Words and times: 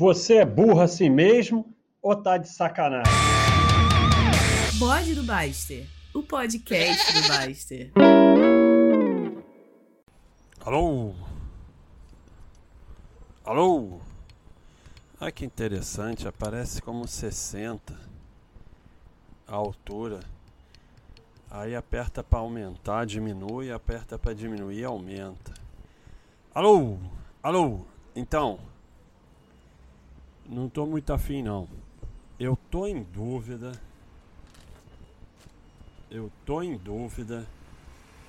Você 0.00 0.36
é 0.36 0.46
burro 0.46 0.80
assim 0.80 1.10
mesmo 1.10 1.76
ou 2.00 2.16
tá 2.16 2.38
de 2.38 2.48
sacanagem? 2.48 3.12
Bode 4.78 5.14
do 5.14 5.22
Baster, 5.22 5.86
o 6.14 6.22
podcast 6.22 7.12
do 7.12 7.28
Baster. 7.28 7.92
Alô? 10.64 11.12
Alô? 13.44 14.00
Ah, 15.20 15.30
que 15.30 15.44
interessante, 15.44 16.26
aparece 16.26 16.80
como 16.80 17.06
60 17.06 17.94
a 19.46 19.54
altura. 19.54 20.20
Aí 21.50 21.76
aperta 21.76 22.24
para 22.24 22.38
aumentar, 22.38 23.04
diminui, 23.04 23.70
aperta 23.70 24.18
para 24.18 24.32
diminuir, 24.32 24.82
aumenta. 24.82 25.52
Alô? 26.54 26.96
Alô? 27.42 27.80
Então, 28.16 28.58
não 30.50 30.68
tô 30.68 30.84
muito 30.84 31.12
afim 31.12 31.42
não. 31.42 31.68
Eu 32.38 32.56
tô 32.70 32.86
em 32.86 33.02
dúvida. 33.02 33.72
Eu 36.10 36.30
tô 36.44 36.60
em 36.62 36.76
dúvida 36.76 37.46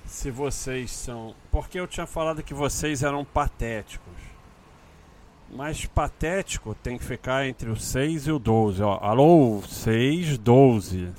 se 0.06 0.30
vocês 0.30 0.90
são. 0.92 1.34
Porque 1.50 1.78
eu 1.80 1.86
tinha 1.86 2.06
falado 2.06 2.42
que 2.42 2.54
vocês 2.54 3.02
eram 3.02 3.24
patéticos. 3.24 4.14
Mas 5.50 5.84
patético 5.84 6.74
tem 6.74 6.96
que 6.96 7.04
ficar 7.04 7.46
entre 7.46 7.68
o 7.68 7.76
6 7.76 8.28
e 8.28 8.32
o 8.32 8.38
12. 8.38 8.82
Ó, 8.82 8.98
alô, 9.02 9.60
6, 9.62 10.38
12. 10.38 11.12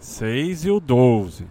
6 0.00 0.64
e 0.64 0.70
o 0.70 0.80
12. 0.80 1.46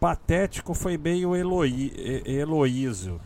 Patético 0.00 0.72
foi 0.72 0.96
bem 0.96 1.24
o 1.26 1.36
Eloi, 1.36 1.92
Heloísio. 2.24 3.20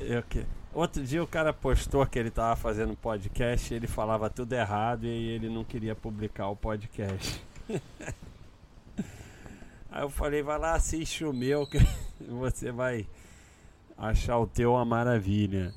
Eu 0.00 0.22
que... 0.22 0.46
Outro 0.76 1.02
dia 1.02 1.22
o 1.22 1.26
cara 1.26 1.54
postou 1.54 2.04
que 2.04 2.18
ele 2.18 2.30
tava 2.30 2.54
fazendo 2.54 2.94
podcast 2.94 3.72
ele 3.72 3.86
falava 3.86 4.28
tudo 4.28 4.52
errado 4.52 5.06
e 5.06 5.30
ele 5.30 5.48
não 5.48 5.64
queria 5.64 5.94
publicar 5.94 6.50
o 6.50 6.54
podcast. 6.54 7.42
Aí 9.90 10.02
eu 10.02 10.10
falei, 10.10 10.42
vai 10.42 10.58
lá, 10.58 10.74
assiste 10.74 11.24
o 11.24 11.32
meu 11.32 11.66
que 11.66 11.78
você 12.28 12.70
vai 12.70 13.08
achar 13.96 14.38
o 14.38 14.46
teu 14.46 14.72
uma 14.74 14.84
maravilha. 14.84 15.72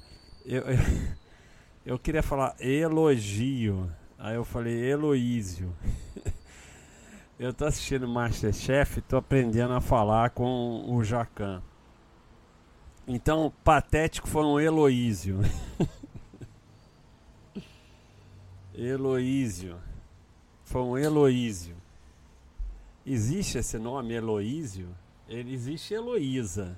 Eu, 0.46 0.64
eu, 0.64 0.80
eu 1.86 1.98
queria 1.98 2.22
falar 2.22 2.54
elogio. 2.60 3.90
Aí 4.18 4.36
eu 4.36 4.44
falei 4.44 4.84
Heloísio. 4.84 5.74
Eu 7.40 7.54
tô 7.54 7.64
assistindo 7.64 8.06
Masterchef 8.06 9.00
tô 9.00 9.16
aprendendo 9.16 9.72
a 9.72 9.80
falar 9.80 10.32
com 10.32 10.84
o 10.90 11.02
Jacan. 11.06 11.64
Então, 13.12 13.52
patético 13.64 14.28
foi 14.28 14.44
um 14.44 14.60
Heloísio. 14.60 15.40
Heloísio. 18.72 19.76
Foi 20.64 20.82
um 20.84 20.96
Heloísio. 20.96 21.76
Existe 23.04 23.58
esse 23.58 23.80
nome 23.80 24.14
Heloísio? 24.14 24.96
Ele 25.28 25.52
existe 25.52 25.96
Heloísa. 25.96 26.78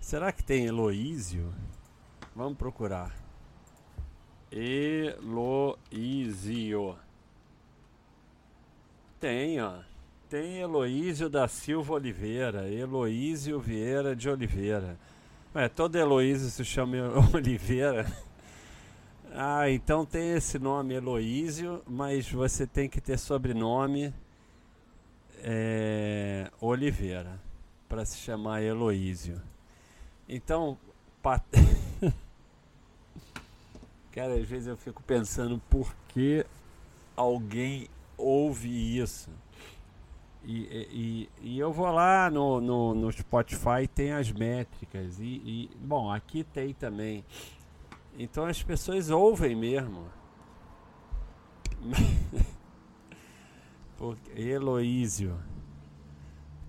Será 0.00 0.32
que 0.32 0.42
tem 0.42 0.66
Heloísio? 0.66 1.54
Vamos 2.34 2.58
procurar. 2.58 3.14
Heloísio. 4.50 5.78
Tem, 9.20 9.60
ó. 9.60 9.78
Tem 10.28 10.56
Heloísio 10.58 11.30
da 11.30 11.46
Silva 11.46 11.94
Oliveira, 11.94 12.68
Heloísio 12.68 13.60
Vieira 13.60 14.16
de 14.16 14.28
Oliveira. 14.28 14.98
É, 15.54 15.68
todo 15.68 15.96
Heloísio 15.96 16.48
se 16.48 16.64
chama 16.64 16.96
Oliveira. 17.34 18.10
Ah, 19.34 19.68
então 19.68 20.04
tem 20.04 20.32
esse 20.32 20.58
nome 20.58 20.94
Heloísio, 20.94 21.82
mas 21.86 22.30
você 22.30 22.66
tem 22.66 22.88
que 22.88 23.02
ter 23.02 23.18
sobrenome 23.18 24.14
é, 25.42 26.50
Oliveira 26.58 27.38
para 27.86 28.02
se 28.06 28.16
chamar 28.16 28.62
Heloísio. 28.62 29.42
Então, 30.26 30.78
pat... 31.22 31.44
cara, 34.10 34.34
às 34.34 34.48
vezes 34.48 34.68
eu 34.68 34.76
fico 34.78 35.02
pensando 35.02 35.60
por 35.68 35.94
que 36.08 36.46
alguém 37.14 37.88
ouve 38.16 38.98
isso. 38.98 39.28
E, 40.44 40.88
e, 40.90 41.30
e, 41.40 41.58
eu 41.58 41.72
vou 41.72 41.90
lá 41.90 42.28
no, 42.28 42.60
no, 42.60 42.94
no 42.94 43.12
Spotify, 43.12 43.86
tem 43.92 44.12
as 44.12 44.32
métricas. 44.32 45.20
E, 45.20 45.24
e, 45.24 45.70
bom, 45.80 46.10
aqui 46.10 46.42
tem 46.42 46.74
também. 46.74 47.24
Então 48.18 48.44
as 48.44 48.62
pessoas 48.62 49.08
ouvem 49.08 49.54
mesmo. 49.54 50.06
Porque 53.96 54.40
Heloísio. 54.40 55.38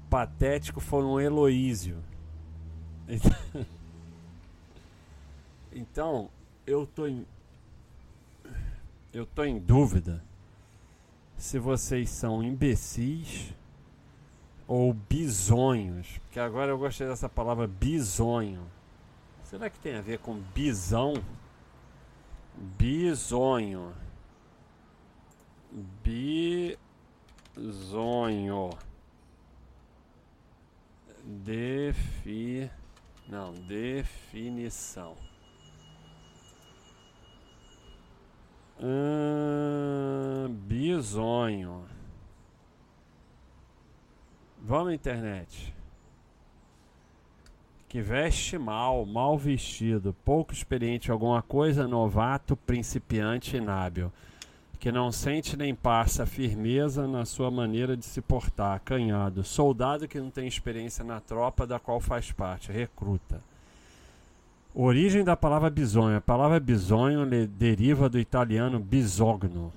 Patético 0.09 0.79
foi 0.79 1.03
um 1.03 1.19
Heloísio. 1.19 1.97
Então, 3.07 3.31
então, 5.73 6.29
eu 6.67 6.85
tô 6.85 7.07
em. 7.07 7.25
Eu 9.11 9.25
tô 9.25 9.43
em 9.43 9.59
dúvida 9.59 10.23
se 11.37 11.59
vocês 11.59 12.09
são 12.09 12.43
imbecis 12.43 13.53
ou 14.73 14.91
bisonhos. 14.91 16.17
Porque 16.17 16.39
agora 16.39 16.71
eu 16.71 16.79
gostei 16.79 17.05
dessa 17.05 17.29
palavra 17.29 17.67
bisonho. 17.67 18.65
Será 19.43 19.69
que 19.69 19.77
tem 19.77 19.95
a 19.95 20.01
ver 20.01 20.17
com 20.17 20.33
bisão? 20.33 21.13
Bisonho. 22.57 23.93
Bisonho. 27.55 28.71
Defi... 31.23 32.71
Não, 33.29 33.53
definição. 33.53 35.15
Hum, 38.81 40.47
bisonho. 40.67 41.92
Vamos, 44.65 44.93
internet. 44.93 45.75
Que 47.89 48.01
veste 48.01 48.57
mal, 48.57 49.05
mal 49.05 49.37
vestido, 49.37 50.15
pouco 50.23 50.53
experiente 50.53 51.11
alguma 51.11 51.41
coisa, 51.41 51.85
novato, 51.85 52.55
principiante, 52.55 53.57
inábil. 53.57 54.09
Que 54.79 54.89
não 54.89 55.11
sente 55.11 55.57
nem 55.57 55.75
passa 55.75 56.25
firmeza 56.25 57.05
na 57.05 57.25
sua 57.25 57.51
maneira 57.51 57.97
de 57.97 58.05
se 58.05 58.21
portar, 58.21 58.77
acanhado. 58.77 59.43
Soldado 59.43 60.07
que 60.07 60.17
não 60.17 60.29
tem 60.29 60.47
experiência 60.47 61.03
na 61.03 61.19
tropa 61.19 61.67
da 61.67 61.77
qual 61.77 61.99
faz 61.99 62.31
parte, 62.31 62.71
recruta. 62.71 63.41
Origem 64.73 65.25
da 65.25 65.35
palavra 65.35 65.69
bisonho. 65.69 66.15
A 66.15 66.21
palavra 66.21 66.57
bisonho 66.57 67.25
deriva 67.47 68.07
do 68.07 68.17
italiano 68.17 68.79
bisogno, 68.79 69.73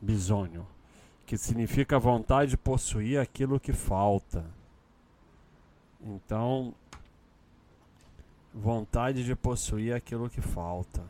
bisogno 0.00 0.73
que 1.26 1.36
significa 1.38 1.98
vontade 1.98 2.50
de 2.50 2.56
possuir 2.56 3.18
aquilo 3.18 3.58
que 3.58 3.72
falta. 3.72 4.44
Então, 6.00 6.74
vontade 8.52 9.24
de 9.24 9.34
possuir 9.34 9.94
aquilo 9.94 10.28
que 10.28 10.40
falta. 10.40 11.02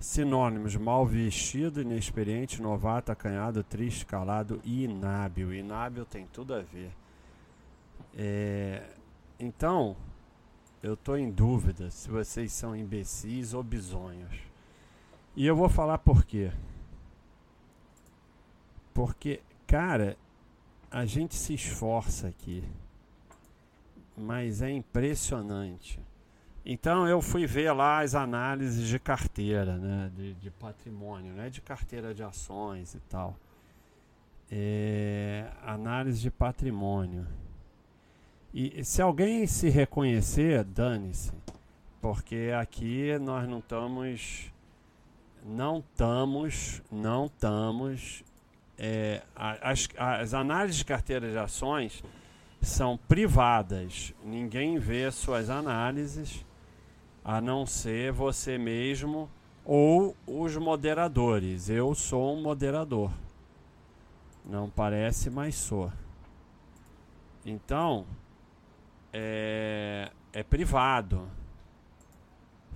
Sinônimos: 0.00 0.74
mal 0.76 1.06
vestido, 1.06 1.80
inexperiente, 1.80 2.60
novato, 2.60 3.12
acanhado, 3.12 3.62
triste, 3.62 4.04
calado 4.04 4.60
e 4.64 4.84
inábil. 4.84 5.54
Inábil 5.54 6.04
tem 6.04 6.26
tudo 6.26 6.54
a 6.54 6.60
ver. 6.60 6.90
É, 8.14 8.82
então, 9.38 9.96
eu 10.82 10.94
estou 10.94 11.16
em 11.16 11.30
dúvida 11.30 11.90
se 11.90 12.10
vocês 12.10 12.52
são 12.52 12.74
imbecis 12.74 13.54
ou 13.54 13.62
bisonhos. 13.62 14.34
E 15.36 15.46
eu 15.46 15.54
vou 15.54 15.68
falar 15.68 15.98
por 15.98 16.24
quê. 16.24 16.50
Porque, 18.92 19.40
cara, 19.72 20.18
a 20.90 21.06
gente 21.06 21.34
se 21.34 21.54
esforça 21.54 22.28
aqui, 22.28 22.62
mas 24.14 24.60
é 24.60 24.70
impressionante. 24.70 25.98
Então 26.62 27.08
eu 27.08 27.22
fui 27.22 27.46
ver 27.46 27.72
lá 27.72 28.00
as 28.00 28.14
análises 28.14 28.86
de 28.86 28.98
carteira, 28.98 29.78
né, 29.78 30.12
de, 30.14 30.34
de 30.34 30.50
patrimônio, 30.50 31.32
né, 31.32 31.48
de 31.48 31.62
carteira 31.62 32.12
de 32.12 32.22
ações 32.22 32.94
e 32.94 33.00
tal. 33.08 33.34
É, 34.50 35.50
análise 35.64 36.20
de 36.20 36.30
patrimônio. 36.30 37.26
E 38.52 38.84
se 38.84 39.00
alguém 39.00 39.46
se 39.46 39.70
reconhecer, 39.70 40.64
dane-se, 40.64 41.32
porque 41.98 42.52
aqui 42.60 43.18
nós 43.18 43.48
não 43.48 43.60
estamos, 43.60 44.52
não 45.42 45.78
estamos, 45.78 46.82
não 46.90 47.24
estamos 47.24 48.22
é, 48.78 49.22
as, 49.34 49.88
as 49.96 50.34
análises 50.34 50.78
de 50.78 50.84
carteira 50.84 51.30
de 51.30 51.38
ações 51.38 52.02
são 52.60 52.96
privadas, 52.96 54.14
ninguém 54.24 54.78
vê 54.78 55.10
suas 55.10 55.50
análises 55.50 56.44
a 57.24 57.40
não 57.40 57.66
ser 57.66 58.12
você 58.12 58.56
mesmo 58.56 59.28
ou 59.64 60.16
os 60.26 60.56
moderadores. 60.56 61.68
Eu 61.68 61.94
sou 61.94 62.36
um 62.36 62.42
moderador. 62.42 63.10
Não 64.44 64.68
parece, 64.68 65.30
mas 65.30 65.54
sou. 65.54 65.92
Então, 67.44 68.06
é, 69.12 70.10
é 70.32 70.42
privado. 70.42 71.28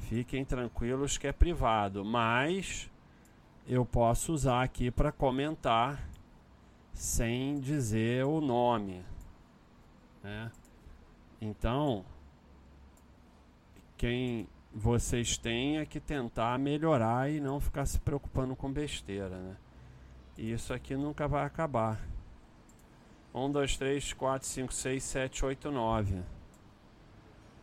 Fiquem 0.08 0.44
tranquilos 0.44 1.18
que 1.18 1.26
é 1.26 1.32
privado, 1.32 2.04
mas 2.04 2.88
eu 3.68 3.84
posso 3.84 4.32
usar 4.32 4.62
aqui 4.62 4.90
para 4.90 5.10
comentar 5.10 6.08
sem 6.92 7.58
dizer 7.58 8.24
o 8.24 8.40
nome. 8.40 9.04
Né? 10.22 10.50
Então, 11.40 12.04
quem 13.96 14.48
vocês 14.72 15.36
têm 15.36 15.78
é 15.78 15.86
que 15.86 15.98
tentar 15.98 16.58
melhorar 16.58 17.30
e 17.30 17.40
não 17.40 17.58
ficar 17.58 17.86
se 17.86 17.98
preocupando 17.98 18.54
com 18.54 18.70
besteira. 18.70 19.36
Né? 19.36 19.56
E 20.38 20.52
isso 20.52 20.72
aqui 20.72 20.94
nunca 20.94 21.26
vai 21.26 21.44
acabar. 21.44 22.00
1, 23.34 23.50
2, 23.50 23.76
3, 23.76 24.12
4, 24.12 24.48
5, 24.48 24.72
6, 24.72 25.04
7, 25.04 25.44
8, 25.44 25.70
9. 25.70 26.22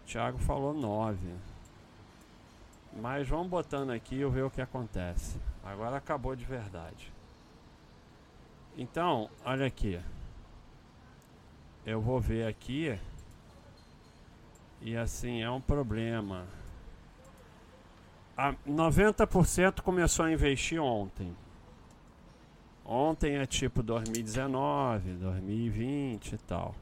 Thiago 0.05 0.37
falou 0.37 0.73
9. 0.73 1.17
Mas 3.01 3.27
vamos 3.27 3.47
botando 3.47 3.89
aqui 3.89 4.15
e 4.15 4.25
ver 4.25 4.43
o 4.43 4.51
que 4.51 4.61
acontece. 4.61 5.39
Agora 5.63 5.97
acabou 5.97 6.35
de 6.35 6.43
verdade. 6.43 7.11
Então, 8.77 9.29
olha 9.45 9.65
aqui. 9.65 9.99
Eu 11.85 12.01
vou 12.01 12.19
ver 12.19 12.47
aqui. 12.47 12.99
E 14.81 14.97
assim, 14.97 15.41
é 15.41 15.49
um 15.49 15.61
problema. 15.61 16.45
A 18.35 18.53
90% 18.67 19.81
começou 19.81 20.25
a 20.25 20.31
investir 20.31 20.81
ontem. 20.81 21.35
Ontem 22.85 23.37
é 23.37 23.45
tipo 23.45 23.81
2019, 23.81 25.13
2020 25.13 26.33
e 26.33 26.37
tal. 26.39 26.75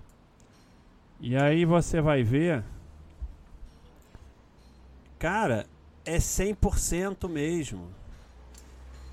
E 1.19 1.35
aí 1.37 1.65
você 1.65 2.01
vai 2.01 2.23
ver. 2.23 2.63
Cara, 5.19 5.67
é 6.03 6.17
100% 6.17 7.29
mesmo. 7.29 8.00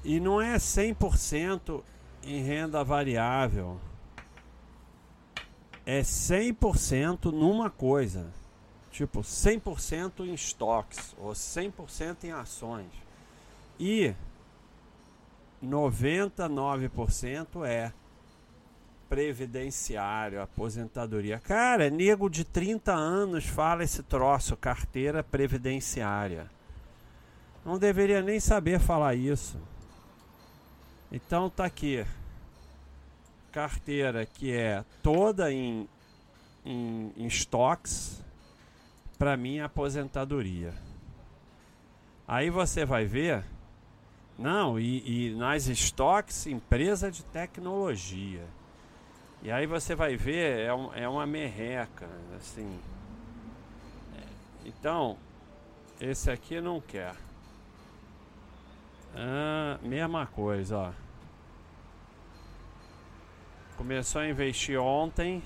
E 0.04 0.20
não 0.20 0.40
é 0.40 0.56
100% 0.56 1.82
em 2.22 2.42
renda 2.42 2.84
variável. 2.84 3.80
É 5.84 6.02
100% 6.02 7.32
numa 7.32 7.70
coisa. 7.70 8.32
Tipo, 8.90 9.20
100% 9.20 10.26
em 10.26 10.34
estoques 10.34 11.14
ou 11.18 11.32
100% 11.32 12.24
em 12.24 12.32
ações. 12.32 12.90
E 13.78 14.12
99% 15.64 17.64
é 17.64 17.92
previdenciário, 19.08 20.42
aposentadoria. 20.42 21.38
Cara, 21.38 21.88
nego 21.88 22.28
de 22.28 22.44
30 22.44 22.92
anos 22.92 23.46
fala 23.46 23.82
esse 23.82 24.02
troço, 24.02 24.56
carteira 24.56 25.22
previdenciária. 25.22 26.50
Não 27.64 27.78
deveria 27.78 28.20
nem 28.20 28.38
saber 28.38 28.78
falar 28.78 29.14
isso. 29.14 29.58
Então 31.10 31.49
tá 31.49 31.64
aqui. 31.64 32.05
Carteira 33.50 34.26
que 34.26 34.52
é 34.52 34.84
toda 35.02 35.52
em, 35.52 35.88
em, 36.64 37.12
em 37.16 37.26
estoques 37.26 38.22
para 39.19 39.37
minha 39.37 39.64
aposentadoria. 39.64 40.75
Aí 42.26 42.50
você 42.50 42.84
vai 42.84 43.06
ver 43.06 43.44
não, 44.38 44.78
e, 44.78 45.31
e 45.31 45.34
nas 45.34 45.66
estoques, 45.66 46.46
empresa 46.46 47.11
de 47.11 47.25
tecnologia. 47.25 48.46
E 49.43 49.50
aí 49.50 49.66
você 49.66 49.96
vai 49.96 50.16
ver, 50.16 50.61
é, 50.61 50.72
um, 50.72 50.94
é 50.94 51.08
uma 51.08 51.26
merreca, 51.26 52.08
assim. 52.37 52.78
É, 54.16 54.69
então, 54.69 55.19
esse 56.00 56.31
aqui 56.31 56.61
não 56.61 56.81
quer. 56.81 57.16
Ah, 59.20 59.80
mesma 59.82 60.26
coisa, 60.26 60.78
ó. 60.78 60.92
Começou 63.76 64.20
a 64.20 64.28
investir 64.28 64.78
ontem. 64.80 65.42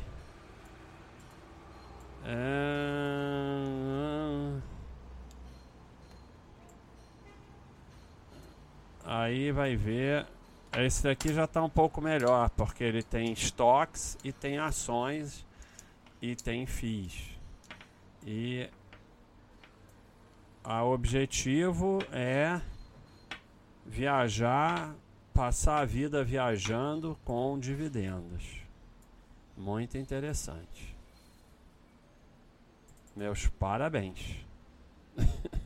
Ah, 2.23 3.33
Aí 9.05 9.51
vai 9.53 9.75
ver. 9.75 10.27
Esse 10.77 11.05
daqui 11.05 11.33
já 11.33 11.45
está 11.45 11.63
um 11.63 11.69
pouco 11.69 12.01
melhor, 12.01 12.51
porque 12.51 12.85
ele 12.85 13.03
tem 13.03 13.33
estoques 13.33 14.19
e 14.23 14.33
tem 14.33 14.59
ações 14.59 15.47
e 16.21 16.37
tem 16.37 16.67
FIIs. 16.67 17.39
E 18.27 18.69
o 20.65 20.93
objetivo 20.93 22.01
é 22.13 22.61
viajar, 23.87 24.95
passar 25.33 25.81
a 25.81 25.85
vida 25.85 26.23
viajando 26.25 27.19
com 27.25 27.59
dividendos. 27.59 28.63
Muito 29.57 29.99
interessante. 29.99 30.95
Meus 33.17 33.47
parabéns. 33.47 34.45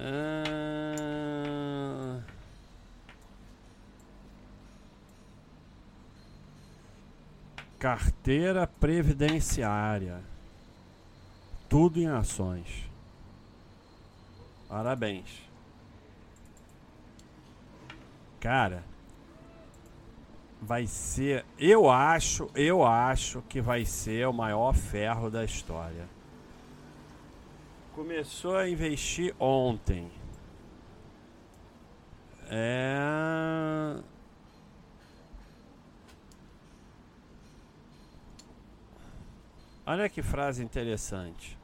Ah... 0.00 0.38
Carteira 7.80 8.64
previdenciária. 8.64 10.22
Tudo 11.68 11.98
em 11.98 12.06
ações. 12.06 12.88
Parabéns. 14.68 15.47
Cara, 18.40 18.84
vai 20.60 20.86
ser, 20.86 21.44
eu 21.58 21.90
acho, 21.90 22.48
eu 22.54 22.84
acho 22.84 23.42
que 23.48 23.60
vai 23.60 23.84
ser 23.84 24.26
o 24.28 24.32
maior 24.32 24.74
ferro 24.74 25.30
da 25.30 25.44
história 25.44 26.18
começou 27.98 28.56
a 28.56 28.68
investir 28.68 29.34
ontem. 29.40 30.08
É... 32.48 33.96
Olha 39.84 40.08
que 40.08 40.22
frase 40.22 40.62
interessante. 40.62 41.58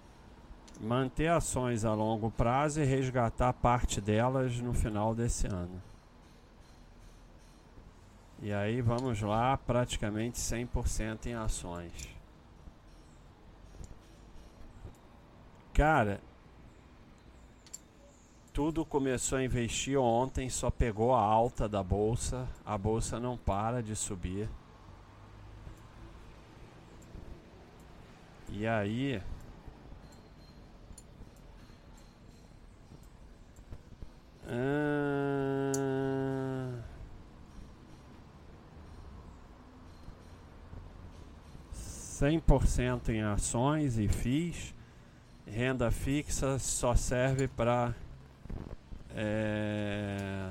Manter 0.80 1.28
ações 1.28 1.84
a 1.84 1.94
longo 1.94 2.32
prazo 2.32 2.80
e 2.80 2.84
resgatar 2.84 3.52
parte 3.52 4.00
delas 4.00 4.58
no 4.58 4.74
final 4.74 5.14
desse 5.14 5.46
ano. 5.46 5.80
E 8.44 8.52
aí 8.52 8.82
vamos 8.82 9.22
lá, 9.22 9.56
praticamente 9.56 10.38
100% 10.38 11.24
em 11.24 11.34
ações. 11.34 12.14
Cara, 15.72 16.20
tudo 18.52 18.84
começou 18.84 19.38
a 19.38 19.42
investir 19.42 19.98
ontem, 19.98 20.50
só 20.50 20.70
pegou 20.70 21.14
a 21.14 21.22
alta 21.22 21.66
da 21.66 21.82
bolsa. 21.82 22.46
A 22.66 22.76
bolsa 22.76 23.18
não 23.18 23.38
para 23.38 23.82
de 23.82 23.96
subir. 23.96 24.46
E 28.50 28.66
aí, 28.66 29.22
Hum... 34.46 35.33
100% 42.24 43.10
em 43.10 43.20
ações 43.20 43.98
e 43.98 44.08
FIIs, 44.08 44.74
renda 45.46 45.90
fixa 45.90 46.58
só 46.58 46.94
serve 46.94 47.46
para 47.46 47.94
é, 49.14 50.50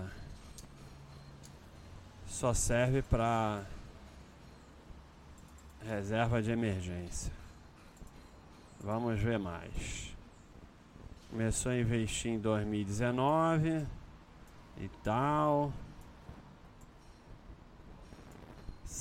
só 2.27 2.53
serve 2.53 3.01
para 3.01 3.63
reserva 5.83 6.43
de 6.43 6.51
emergência. 6.51 7.33
Vamos 8.79 9.19
ver 9.19 9.39
mais. 9.39 10.15
Começou 11.31 11.71
a 11.71 11.79
investir 11.79 12.33
em 12.33 12.39
2019 12.39 13.83
e 14.77 14.87
tal. 15.03 15.73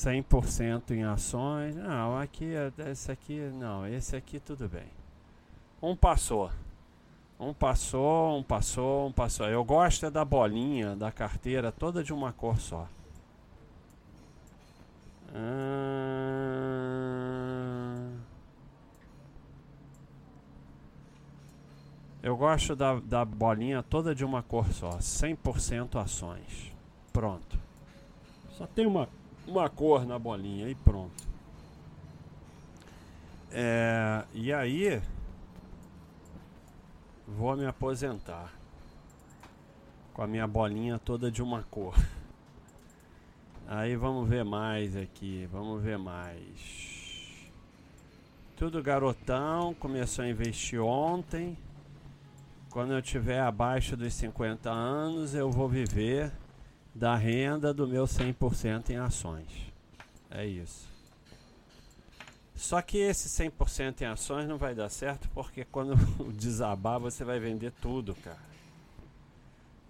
100% 0.02 0.90
em 0.90 1.04
ações. 1.04 1.76
Não, 1.76 2.18
aqui 2.18 2.52
esse 2.90 3.12
aqui 3.12 3.38
não, 3.54 3.86
esse 3.86 4.16
aqui 4.16 4.40
tudo 4.40 4.68
bem. 4.68 4.88
Um 5.80 5.94
passou. 5.94 6.50
Um 7.38 7.54
passou, 7.54 8.38
um 8.38 8.42
passou, 8.42 9.08
um 9.08 9.12
passou. 9.12 9.46
Eu 9.46 9.64
gosto 9.64 10.06
é 10.06 10.10
da 10.10 10.24
bolinha 10.24 10.96
da 10.96 11.12
carteira 11.12 11.70
toda 11.70 12.02
de 12.02 12.12
uma 12.12 12.32
cor 12.32 12.58
só. 12.58 12.88
Ah, 15.34 15.72
eu 22.22 22.36
gosto 22.36 22.76
da, 22.76 23.00
da 23.00 23.24
bolinha 23.24 23.82
toda 23.82 24.14
de 24.14 24.24
uma 24.24 24.42
cor 24.42 24.72
só. 24.72 24.98
100% 24.98 26.00
ações. 26.00 26.72
Pronto. 27.12 27.58
Só 28.52 28.66
tem 28.66 28.86
uma, 28.86 29.08
uma 29.46 29.68
cor 29.68 30.06
na 30.06 30.18
bolinha 30.18 30.68
e 30.68 30.74
pronto. 30.74 31.26
É, 33.50 34.24
e 34.32 34.52
aí, 34.52 35.02
vou 37.26 37.56
me 37.56 37.66
aposentar 37.66 38.52
com 40.14 40.22
a 40.22 40.26
minha 40.26 40.46
bolinha 40.46 40.98
toda 40.98 41.30
de 41.30 41.42
uma 41.42 41.62
cor. 41.64 41.94
Aí 43.66 43.96
vamos 43.96 44.28
ver 44.28 44.44
mais 44.44 44.96
aqui, 44.96 45.48
vamos 45.50 45.82
ver 45.82 45.98
mais. 45.98 47.50
Tudo 48.56 48.82
garotão, 48.82 49.74
começou 49.74 50.24
a 50.24 50.28
investir 50.28 50.80
ontem. 50.80 51.56
Quando 52.70 52.92
eu 52.92 53.02
tiver 53.02 53.40
abaixo 53.40 53.96
dos 53.96 54.14
50 54.14 54.70
anos, 54.70 55.34
eu 55.34 55.50
vou 55.50 55.68
viver 55.68 56.32
da 56.94 57.16
renda 57.16 57.72
do 57.72 57.86
meu 57.86 58.04
100% 58.04 58.90
em 58.90 58.96
ações. 58.96 59.72
É 60.30 60.44
isso. 60.44 60.90
Só 62.54 62.80
que 62.80 62.98
esse 62.98 63.28
100% 63.28 64.02
em 64.02 64.04
ações 64.04 64.46
não 64.46 64.56
vai 64.56 64.74
dar 64.74 64.88
certo 64.88 65.28
porque 65.34 65.64
quando 65.64 65.96
desabar 66.32 67.00
você 67.00 67.24
vai 67.24 67.40
vender 67.40 67.72
tudo, 67.80 68.14
cara. 68.16 68.52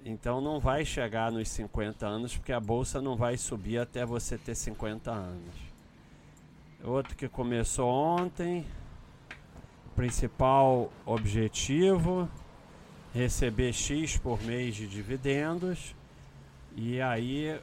Então 0.04 0.40
não 0.40 0.58
vai 0.58 0.84
chegar 0.84 1.30
nos 1.30 1.48
50 1.48 2.06
anos 2.06 2.36
porque 2.36 2.52
a 2.52 2.58
bolsa 2.58 3.00
não 3.00 3.16
vai 3.16 3.36
subir 3.36 3.78
até 3.78 4.04
você 4.04 4.38
ter 4.38 4.54
50 4.54 5.10
anos. 5.10 5.54
Outro 6.82 7.14
que 7.14 7.28
começou 7.28 7.88
ontem, 7.88 8.66
principal 9.94 10.90
objetivo, 11.06 12.28
receber 13.14 13.72
X 13.72 14.16
por 14.16 14.42
mês 14.42 14.74
de 14.74 14.88
dividendos 14.88 15.94
e 16.76 17.00
aí 17.00 17.60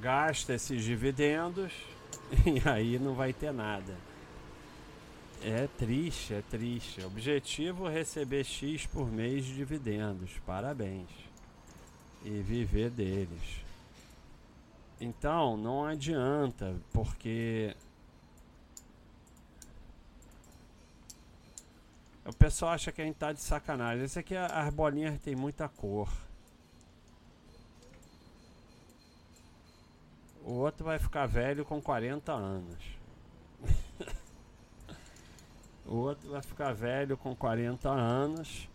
gasta 0.00 0.54
esses 0.54 0.82
dividendos 0.84 1.72
e 2.46 2.68
aí 2.68 2.98
não 2.98 3.14
vai 3.14 3.32
ter 3.32 3.52
nada. 3.52 3.94
É 5.42 5.68
triste, 5.78 6.34
é 6.34 6.42
triste. 6.42 7.04
Objetivo 7.04 7.88
receber 7.88 8.44
X 8.44 8.86
por 8.86 9.10
mês 9.10 9.44
de 9.44 9.54
dividendos. 9.54 10.32
Parabéns. 10.44 11.08
E 12.24 12.30
viver 12.30 12.90
deles. 12.90 13.62
Então, 15.00 15.56
não 15.56 15.84
adianta, 15.84 16.74
porque 16.92 17.76
o 22.26 22.32
pessoal 22.32 22.72
acha 22.72 22.90
que 22.90 23.00
a 23.00 23.04
gente 23.04 23.16
tá 23.16 23.32
de 23.32 23.40
sacanagem. 23.40 24.04
Esse 24.04 24.18
aqui, 24.18 24.36
as 24.36 24.74
bolinhas 24.74 25.20
tem 25.20 25.36
muita 25.36 25.68
cor. 25.68 26.10
O 30.48 30.60
outro 30.60 30.82
vai 30.82 30.98
ficar 30.98 31.26
velho 31.26 31.62
com 31.62 31.78
40 31.78 32.32
anos. 32.32 32.78
o 35.84 35.94
outro 35.94 36.30
vai 36.30 36.40
ficar 36.40 36.72
velho 36.72 37.18
com 37.18 37.36
40 37.36 37.90
anos, 37.90 38.66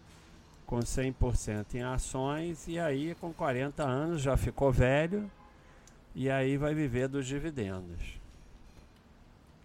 com 0.68 0.78
100% 0.78 1.74
em 1.74 1.82
ações, 1.82 2.68
e 2.68 2.78
aí 2.78 3.16
com 3.16 3.34
40 3.34 3.82
anos 3.82 4.22
já 4.22 4.38
ficou 4.38 4.72
velho, 4.72 5.32
e 6.14 6.30
aí 6.30 6.58
vai 6.58 6.76
viver 6.76 7.08
dos 7.08 7.26
dividendos. 7.26 8.20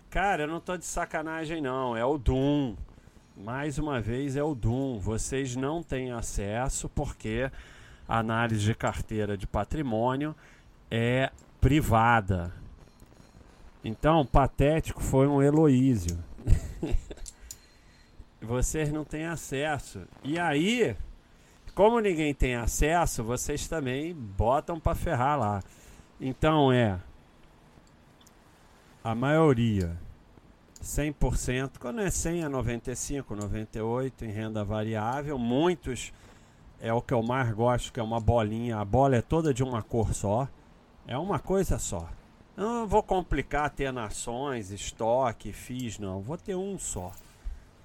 Cara, 0.09 0.45
eu 0.45 0.49
não 0.49 0.61
tô 0.61 0.79
de 0.79 0.87
sacanagem 0.87 1.61
não, 1.61 1.95
é 1.95 2.07
o 2.07 2.17
Doom. 2.17 2.75
Mais 3.37 3.77
uma 3.77 4.01
vez 4.01 4.35
é 4.35 4.43
o 4.43 4.55
Doom. 4.55 4.99
Vocês 4.99 5.55
não 5.55 5.83
têm 5.83 6.11
acesso 6.11 6.89
porque 6.89 7.51
a 8.09 8.19
análise 8.19 8.65
de 8.65 8.75
carteira 8.75 9.37
de 9.37 9.47
patrimônio 9.47 10.35
é 10.91 11.31
privada. 11.61 12.53
Então, 13.85 14.25
patético 14.27 15.03
foi 15.03 15.27
um 15.27 15.43
Heloísio. 15.43 16.19
vocês 18.41 18.93
não 18.93 19.05
têm 19.05 19.27
acesso. 19.27 20.03
E 20.23 20.39
aí, 20.39 20.97
como 21.75 22.01
ninguém 22.01 22.35
tem 22.35 22.57
acesso, 22.57 23.23
vocês 23.23 23.69
também 23.69 24.15
botam 24.15 24.81
para 24.81 24.95
ferrar 24.95 25.39
lá. 25.39 25.63
Então 26.21 26.73
é 26.73 26.99
a 29.05 29.15
maioria 29.15 29.97
100%, 30.83 31.73
quando 31.79 32.01
é 32.01 32.11
100 32.11 32.45
a 32.45 32.49
95, 32.49 33.35
98 33.35 34.25
em 34.25 34.31
renda 34.31 34.65
variável, 34.65 35.39
muitos 35.39 36.13
é 36.81 36.93
o 36.93 37.01
que 37.01 37.15
eu 37.15 37.23
mais 37.23 37.53
gosto, 37.53 37.93
que 37.93 38.01
é 38.01 38.03
uma 38.03 38.21
bolinha, 38.21 38.79
a 38.79 38.85
bola 38.85 39.17
é 39.17 39.23
toda 39.23 39.55
de 39.55 39.63
uma 39.63 39.83
cor 39.83 40.15
só. 40.15 40.49
É 41.09 41.17
uma 41.17 41.39
coisa 41.39 41.79
só. 41.79 42.07
Eu 42.55 42.65
não 42.65 42.87
vou 42.87 43.03
complicar 43.03 43.71
ter 43.71 43.91
nações, 43.91 44.71
estoque, 44.71 45.55
FIIs, 45.55 45.99
não. 45.99 46.21
Vou 46.21 46.37
ter 46.37 46.55
um 46.55 46.79
só, 46.79 47.13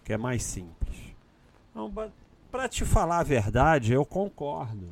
que 0.03 0.11
é 0.11 0.17
mais 0.17 0.43
simples. 0.43 1.15
Então, 1.71 1.89
para 2.51 2.67
te 2.67 2.83
falar 2.83 3.19
a 3.19 3.23
verdade, 3.23 3.93
eu 3.93 4.05
concordo. 4.05 4.91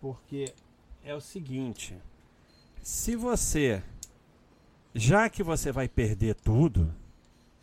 Porque 0.00 0.54
é 1.04 1.14
o 1.14 1.20
seguinte: 1.20 1.94
se 2.82 3.14
você, 3.14 3.82
já 4.94 5.28
que 5.28 5.42
você 5.42 5.70
vai 5.70 5.86
perder 5.86 6.36
tudo, 6.36 6.94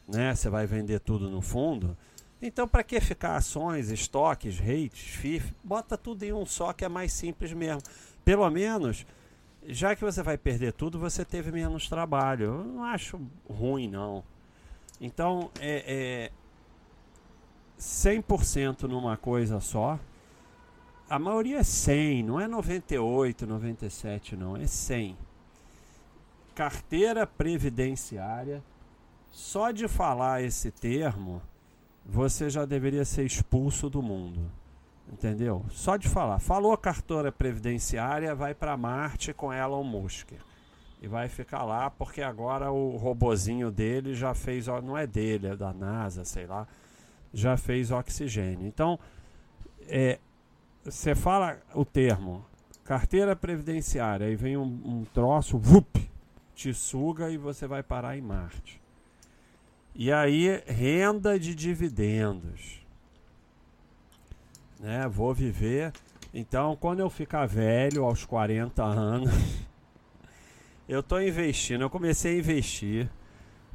né? 0.08 0.36
Você 0.36 0.48
vai 0.48 0.68
vender 0.68 1.00
tudo 1.00 1.28
no 1.28 1.42
fundo. 1.42 1.98
Então, 2.40 2.68
para 2.68 2.84
que 2.84 3.02
ficar 3.02 3.36
ações, 3.36 3.90
estoques, 3.90 4.60
rates, 4.60 5.16
FIF? 5.16 5.56
Bota 5.64 5.98
tudo 5.98 6.22
em 6.22 6.34
um 6.34 6.46
só 6.46 6.72
que 6.72 6.86
é 6.86 6.90
mais 6.90 7.14
simples 7.14 7.52
mesmo. 7.52 7.82
Pelo 8.24 8.48
menos 8.52 9.08
já 9.68 9.96
que 9.96 10.04
você 10.04 10.24
vai 10.24 10.38
perder 10.38 10.74
tudo, 10.74 11.00
você 11.00 11.24
teve 11.24 11.52
menos 11.52 11.88
trabalho. 11.88 12.46
Eu 12.46 12.64
não 12.64 12.84
acho 12.84 13.20
ruim, 13.50 13.88
não. 13.88 14.24
Então, 15.00 15.50
é, 15.60 16.30
é 16.30 16.32
100% 17.80 18.84
numa 18.84 19.18
coisa 19.18 19.60
só. 19.60 20.00
A 21.10 21.20
maioria 21.20 21.58
é 21.58 21.64
100, 21.64 22.24
não 22.24 22.40
é 22.40 22.48
98, 22.48 23.46
97, 23.46 24.36
não. 24.36 24.56
É 24.56 24.66
100. 24.66 25.18
Carteira 26.56 27.28
previdenciária. 27.28 28.64
Só 29.30 29.72
de 29.72 29.88
falar 29.88 30.44
esse 30.44 30.72
termo, 30.72 31.42
você 32.06 32.50
já 32.50 32.66
deveria 32.66 33.06
ser 33.06 33.26
expulso 33.26 33.90
do 33.90 34.02
mundo. 34.02 34.52
Entendeu? 35.12 35.66
Só 35.70 35.98
de 35.98 36.08
falar. 36.08 36.40
Falou 36.40 36.72
a 36.72 36.78
cartora 36.78 37.32
previdenciária, 37.32 38.34
vai 38.34 38.54
para 38.54 38.78
Marte 38.78 39.34
com 39.34 39.52
Elon 39.52 39.84
Musk. 39.84 40.32
E 41.02 41.08
vai 41.08 41.28
ficar 41.28 41.64
lá 41.64 41.90
porque 41.90 42.22
agora 42.22 42.72
o 42.72 42.96
robozinho 42.96 43.72
dele 43.72 44.14
já 44.14 44.34
fez, 44.34 44.68
não 44.68 44.98
é 44.98 45.06
dele, 45.06 45.48
é 45.48 45.56
da 45.56 45.74
NASA, 45.74 46.24
sei 46.24 46.46
lá, 46.46 46.68
já 47.34 47.58
fez 47.58 47.92
oxigênio. 47.92 48.68
Então, 48.68 49.00
é, 49.88 50.20
você 50.84 51.16
fala 51.16 51.58
o 51.74 51.84
termo 51.84 52.46
carteira 52.86 53.36
previdenciária, 53.36 54.28
aí 54.28 54.36
vem 54.36 54.58
um, 54.58 54.64
um 54.64 55.06
troço, 55.14 55.58
vup, 55.58 55.98
te 56.54 56.74
suga 56.74 57.30
e 57.30 57.38
você 57.38 57.66
vai 57.66 57.82
parar 57.82 58.18
em 58.18 58.22
Marte. 58.22 58.82
E 59.96 60.12
aí, 60.12 60.62
renda 60.68 61.40
de 61.40 61.56
dividendos 61.56 62.81
né? 64.82 65.08
Vou 65.08 65.34
viver. 65.34 65.94
Então, 66.34 66.76
quando 66.76 67.00
eu 67.00 67.10
ficar 67.10 67.46
velho, 67.46 68.04
aos 68.04 68.26
40 68.26 68.84
anos, 68.84 69.32
eu 70.90 71.02
estou 71.02 71.22
investindo. 71.22 71.82
Eu 71.82 71.90
comecei 71.90 72.36
a 72.36 72.40
investir 72.40 73.10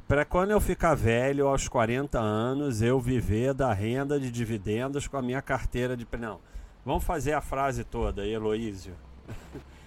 para 0.07 0.23
quando 0.23 0.51
eu 0.51 0.61
ficar 0.61 0.95
velho, 0.95 1.47
aos 1.47 1.67
40 1.67 2.19
anos, 2.19 2.81
eu 2.81 2.99
viver 2.99 3.53
da 3.53 3.73
renda 3.73 4.19
de 4.19 4.31
dividendos 4.31 5.07
com 5.07 5.17
a 5.17 5.21
minha 5.21 5.41
carteira 5.41 5.97
de. 5.97 6.07
Não, 6.17 6.39
vamos 6.85 7.03
fazer 7.03 7.33
a 7.33 7.41
frase 7.41 7.83
toda, 7.83 8.27
Heloísio. 8.27 8.93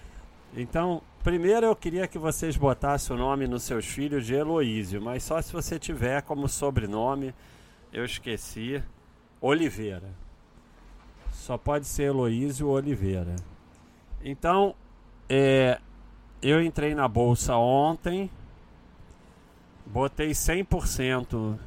Então, 0.53 1.01
primeiro 1.23 1.65
eu 1.65 1.73
queria 1.73 2.05
que 2.05 2.17
vocês 2.17 2.57
botassem 2.57 3.15
o 3.15 3.17
nome 3.17 3.47
nos 3.47 3.63
seus 3.63 3.85
filhos 3.85 4.25
de 4.25 4.33
Heloísio, 4.33 5.01
mas 5.01 5.23
só 5.23 5.41
se 5.41 5.53
você 5.53 5.79
tiver 5.79 6.21
como 6.23 6.49
sobrenome, 6.49 7.33
eu 7.93 8.03
esqueci, 8.03 8.83
Oliveira. 9.39 10.09
Só 11.41 11.57
pode 11.57 11.87
ser 11.87 12.03
Heloísio 12.03 12.67
Oliveira. 12.67 13.35
Então, 14.23 14.75
é, 15.27 15.81
eu 16.39 16.61
entrei 16.61 16.93
na 16.93 17.07
bolsa 17.07 17.55
ontem, 17.55 18.29
botei 19.83 20.29
100% 20.29 21.57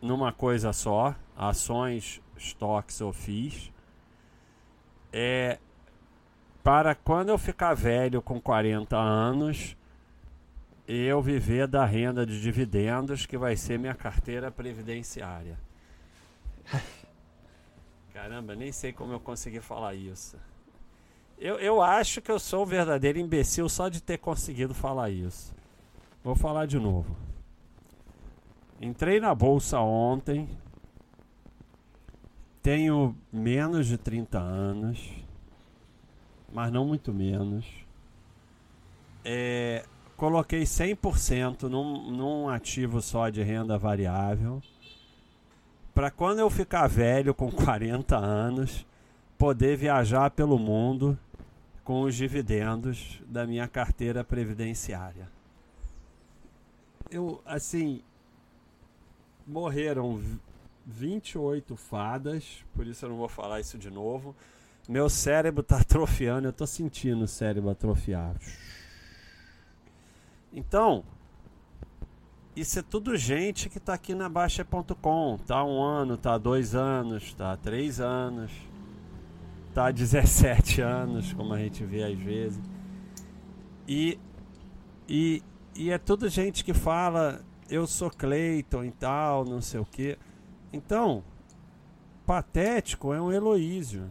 numa 0.00 0.32
coisa 0.32 0.72
só, 0.72 1.14
ações, 1.36 2.22
estoques 2.34 3.02
ou 3.02 3.12
FIIs, 3.12 3.70
é, 5.12 5.58
para 6.62 6.94
quando 6.94 7.28
eu 7.28 7.36
ficar 7.36 7.74
velho 7.74 8.22
com 8.22 8.40
40 8.40 8.96
anos, 8.96 9.76
eu 10.88 11.20
viver 11.20 11.66
da 11.66 11.84
renda 11.84 12.24
de 12.24 12.40
dividendos, 12.40 13.26
que 13.26 13.36
vai 13.36 13.54
ser 13.54 13.78
minha 13.78 13.94
carteira 13.94 14.50
previdenciária. 14.50 15.58
Caramba, 18.14 18.54
nem 18.54 18.70
sei 18.70 18.92
como 18.92 19.12
eu 19.12 19.18
consegui 19.18 19.60
falar 19.60 19.96
isso. 19.96 20.36
Eu, 21.36 21.56
eu 21.56 21.82
acho 21.82 22.22
que 22.22 22.30
eu 22.30 22.38
sou 22.38 22.62
um 22.62 22.66
verdadeiro 22.66 23.18
imbecil 23.18 23.68
só 23.68 23.88
de 23.88 24.00
ter 24.00 24.18
conseguido 24.18 24.72
falar 24.72 25.10
isso. 25.10 25.52
Vou 26.22 26.36
falar 26.36 26.66
de 26.66 26.78
novo. 26.78 27.16
Entrei 28.80 29.18
na 29.18 29.34
bolsa 29.34 29.80
ontem. 29.80 30.48
Tenho 32.62 33.16
menos 33.32 33.88
de 33.88 33.98
30 33.98 34.38
anos. 34.38 35.10
Mas 36.52 36.72
não 36.72 36.86
muito 36.86 37.12
menos. 37.12 37.66
É, 39.24 39.84
coloquei 40.16 40.62
100% 40.62 41.64
num, 41.64 42.12
num 42.12 42.48
ativo 42.48 43.02
só 43.02 43.28
de 43.28 43.42
renda 43.42 43.76
variável. 43.76 44.62
Para 45.94 46.10
quando 46.10 46.40
eu 46.40 46.50
ficar 46.50 46.88
velho, 46.88 47.32
com 47.32 47.50
40 47.52 48.16
anos, 48.16 48.84
poder 49.38 49.76
viajar 49.76 50.30
pelo 50.30 50.58
mundo 50.58 51.18
com 51.84 52.02
os 52.02 52.14
dividendos 52.14 53.22
da 53.26 53.46
minha 53.46 53.68
carteira 53.68 54.24
previdenciária. 54.24 55.28
Eu, 57.10 57.40
assim, 57.44 58.02
morreram 59.46 60.20
28 60.86 61.76
fadas, 61.76 62.64
por 62.74 62.86
isso 62.86 63.04
eu 63.04 63.10
não 63.10 63.16
vou 63.16 63.28
falar 63.28 63.60
isso 63.60 63.78
de 63.78 63.90
novo. 63.90 64.34
Meu 64.88 65.08
cérebro 65.08 65.60
está 65.60 65.78
atrofiando, 65.80 66.48
eu 66.48 66.50
estou 66.50 66.66
sentindo 66.66 67.24
o 67.24 67.28
cérebro 67.28 67.70
atrofiar. 67.70 68.34
Então, 70.52 71.04
isso 72.56 72.78
é 72.78 72.82
tudo 72.82 73.16
gente 73.16 73.68
que 73.68 73.78
está 73.78 73.94
aqui 73.94 74.14
na 74.14 74.28
Baixa.com. 74.28 75.38
Tá 75.46 75.64
um 75.64 75.82
ano, 75.82 76.16
tá 76.16 76.38
dois 76.38 76.74
anos, 76.74 77.34
tá 77.34 77.56
três 77.56 78.00
anos 78.00 78.50
tá 79.74 79.88
há 79.88 79.90
17 79.90 80.80
anos, 80.80 81.32
como 81.32 81.52
a 81.52 81.58
gente 81.58 81.84
vê 81.84 82.04
às 82.04 82.18
vezes. 82.18 82.60
E, 83.86 84.18
e, 85.08 85.42
e 85.74 85.90
é 85.90 85.98
tudo 85.98 86.28
gente 86.28 86.64
que 86.64 86.72
fala, 86.72 87.44
eu 87.68 87.86
sou 87.86 88.08
Cleiton 88.08 88.84
e 88.84 88.92
tal, 88.92 89.44
não 89.44 89.60
sei 89.60 89.80
o 89.80 89.84
que. 89.84 90.16
Então, 90.72 91.22
patético 92.24 93.12
é 93.12 93.20
um 93.20 93.32
Heloísio. 93.32 94.08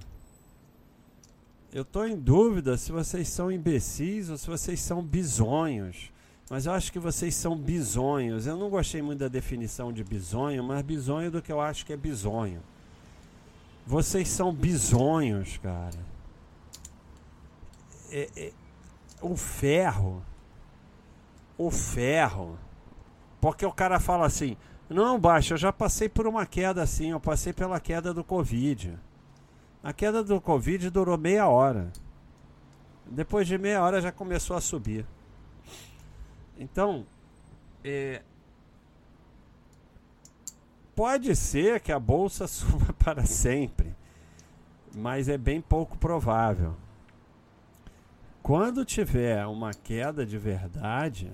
Eu 1.71 1.81
estou 1.81 2.05
em 2.05 2.15
dúvida 2.15 2.77
se 2.77 2.91
vocês 2.91 3.27
são 3.29 3.51
imbecis 3.51 4.29
ou 4.29 4.37
se 4.37 4.45
vocês 4.45 4.79
são 4.79 5.01
bisonhos. 5.01 6.12
Mas 6.49 6.65
eu 6.65 6.73
acho 6.73 6.91
que 6.91 6.99
vocês 6.99 7.33
são 7.35 7.55
bisonhos. 7.55 8.45
Eu 8.45 8.57
não 8.57 8.69
gostei 8.69 9.01
muito 9.01 9.19
da 9.19 9.27
definição 9.27 9.91
de 9.91 10.03
bisonho, 10.03 10.63
mas 10.63 10.81
bisonho 10.81 11.31
do 11.31 11.41
que 11.41 11.51
eu 11.51 11.61
acho 11.61 11.85
que 11.85 11.93
é 11.93 11.97
bisonho. 11.97 12.61
Vocês 13.85 14.27
são 14.29 14.53
bisonhos, 14.53 15.57
cara. 15.57 15.97
É, 18.11 18.29
é, 18.35 18.51
o 19.21 19.35
ferro. 19.35 20.23
O 21.57 21.71
ferro. 21.71 22.57
Porque 23.41 23.65
o 23.65 23.71
cara 23.71 23.99
fala 23.99 24.25
assim: 24.25 24.55
Não, 24.89 25.19
baixo, 25.19 25.53
eu 25.53 25.57
já 25.57 25.73
passei 25.73 26.07
por 26.07 26.27
uma 26.27 26.45
queda 26.45 26.81
assim. 26.81 27.11
Eu 27.11 27.19
passei 27.19 27.51
pela 27.53 27.79
queda 27.79 28.13
do 28.13 28.23
Covid. 28.23 28.97
A 29.83 29.91
queda 29.91 30.23
do 30.23 30.39
Covid 30.39 30.89
durou 30.89 31.17
meia 31.17 31.47
hora. 31.47 31.91
Depois 33.05 33.47
de 33.47 33.57
meia 33.57 33.83
hora 33.83 33.99
já 34.01 34.11
começou 34.11 34.55
a 34.55 34.61
subir. 34.61 35.05
Então, 36.63 37.05
é, 37.83 38.21
Pode 40.95 41.35
ser 41.35 41.79
que 41.79 41.91
a 41.91 41.99
bolsa 41.99 42.45
suba 42.47 42.93
para 42.93 43.25
sempre, 43.25 43.95
mas 44.95 45.27
é 45.27 45.37
bem 45.37 45.59
pouco 45.59 45.97
provável. 45.97 46.75
Quando 48.41 48.85
tiver 48.85 49.45
uma 49.45 49.71
queda 49.73 50.25
de 50.25 50.37
verdade, 50.37 51.31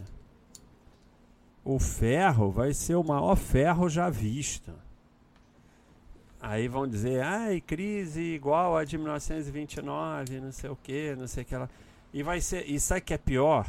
o 1.66 1.80
ferro 1.80 2.52
vai 2.52 2.74
ser 2.74 2.96
o 2.96 3.04
maior 3.04 3.36
ferro 3.36 3.90
já 3.90 4.10
visto. 4.10 4.72
Aí 6.40 6.70
vão 6.70 6.88
dizer, 6.88 7.22
ai, 7.22 7.60
crise 7.60 8.22
igual 8.22 8.78
a 8.78 8.86
de 8.86 8.98
1929, 8.98 10.40
não 10.40 10.52
sei 10.54 10.70
o 10.70 10.76
que, 10.76 11.16
não 11.16 11.28
sei 11.28 11.44
o 11.44 11.46
que 11.46 11.56
lá. 11.56 11.70
E 12.14 12.24
vai 12.24 12.40
ser, 12.40 12.70
e 12.70 12.80
sabe 12.80 13.02
que 13.02 13.14
é 13.14 13.18
pior? 13.18 13.68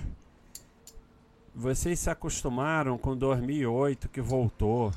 Vocês 1.54 1.98
se 1.98 2.10
acostumaram 2.10 2.96
com 2.96 3.16
2008 3.16 4.08
que 4.08 4.20
voltou 4.20 4.92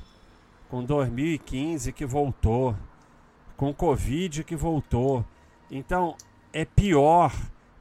com 0.73 0.83
2015 0.83 1.93
que 1.93 2.03
voltou, 2.03 2.75
com 3.55 3.71
Covid 3.71 4.43
que 4.43 4.55
voltou. 4.55 5.23
Então 5.69 6.15
é 6.51 6.65
pior, 6.65 7.31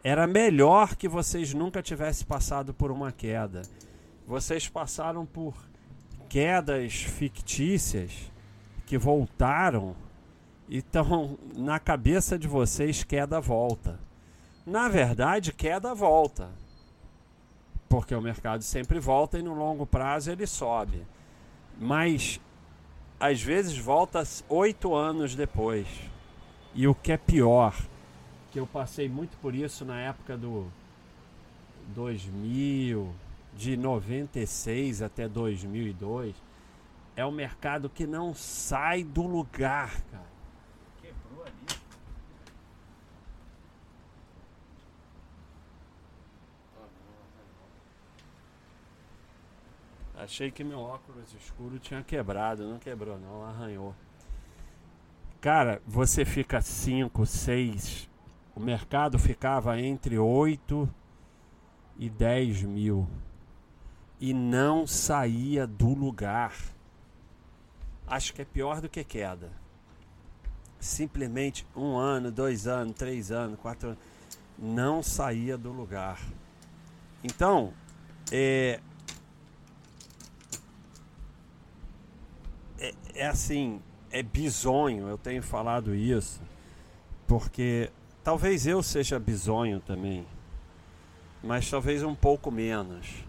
era 0.05 0.27
melhor 0.27 0.95
que 0.95 1.09
vocês 1.09 1.55
nunca 1.55 1.83
tivessem 1.83 2.27
passado 2.27 2.75
por 2.75 2.91
uma 2.91 3.11
queda. 3.11 3.63
Vocês 4.27 4.69
passaram 4.69 5.25
por 5.25 5.55
quedas 6.29 6.93
fictícias 6.93 8.31
que 8.85 8.99
voltaram. 8.99 9.97
Então, 10.69 11.39
na 11.57 11.79
cabeça 11.79 12.39
de 12.39 12.47
vocês, 12.47 13.03
queda 13.03 13.41
volta. 13.41 13.99
Na 14.67 14.87
verdade, 14.91 15.51
queda 15.51 15.95
volta. 15.95 16.51
Porque 17.93 18.15
o 18.15 18.23
mercado 18.23 18.63
sempre 18.63 18.99
volta 18.99 19.39
e 19.39 19.43
no 19.43 19.53
longo 19.53 19.85
prazo 19.85 20.31
ele 20.31 20.47
sobe. 20.47 21.07
Mas 21.79 22.41
às 23.21 23.43
vezes 23.43 23.77
volta 23.77 24.23
oito 24.49 24.95
anos 24.95 25.35
depois. 25.35 25.87
E 26.75 26.89
o 26.89 26.95
que 26.95 27.13
é 27.13 27.19
pior, 27.19 27.77
que 28.51 28.59
eu 28.59 28.67
passei 28.67 29.11
muito 29.11 29.37
por 29.43 29.55
isso 29.55 29.85
na 29.85 30.01
época 30.01 30.39
do 30.39 30.73
2000, 31.89 33.13
de 33.55 33.77
96 33.77 35.03
até 35.03 35.29
2002, 35.29 36.35
é 37.15 37.27
o 37.27 37.31
mercado 37.31 37.91
que 37.91 38.07
não 38.07 38.33
sai 38.33 39.05
do 39.05 39.27
lugar, 39.27 40.01
cara. 40.11 40.32
Achei 50.23 50.53
que 50.53 50.63
meu 50.63 50.79
óculos 50.79 51.35
escuro 51.35 51.81
tinha 51.81 52.01
quebrado. 52.01 52.65
Não 52.65 52.79
quebrou, 52.79 53.19
não, 53.19 53.45
arranhou. 53.45 53.93
Cara, 55.41 55.83
você 55.85 56.25
fica 56.25 56.63
5, 56.63 57.27
6. 57.27 58.09
O 58.55 58.61
mercado 58.61 59.19
ficava 59.19 59.81
entre 59.81 60.17
8 60.17 60.89
e 61.99 62.09
10 62.09 62.63
mil. 62.63 63.09
E 64.21 64.33
não 64.33 64.87
saía 64.87 65.67
do 65.67 65.93
lugar. 65.93 66.55
Acho 68.07 68.33
que 68.33 68.43
é 68.43 68.45
pior 68.45 68.81
do 68.81 68.89
que 68.89 69.03
queda. 69.03 69.51
Simplesmente 70.79 71.67
um 71.75 71.97
ano, 71.97 72.31
dois 72.31 72.69
anos, 72.69 72.95
três 72.95 73.33
anos, 73.33 73.59
quatro 73.59 73.89
anos. 73.89 74.03
Não 74.57 75.03
saía 75.03 75.59
do 75.59 75.73
lugar. 75.73 76.21
Então, 77.25 77.73
é, 78.31 78.81
é, 82.83 82.95
é 83.15 83.27
assim, 83.29 83.81
é 84.11 84.23
bizonho, 84.23 85.07
eu 85.09 85.17
tenho 85.17 85.43
falado 85.43 85.95
isso, 85.95 86.41
porque 87.27 87.91
talvez 88.25 88.67
eu 88.67 88.83
seja 88.83 89.19
bizonho 89.21 89.79
também, 89.81 90.27
mas 91.43 91.71
talvez 91.71 92.03
um 92.03 92.15
pouco 92.15 92.51
menos. 92.51 93.25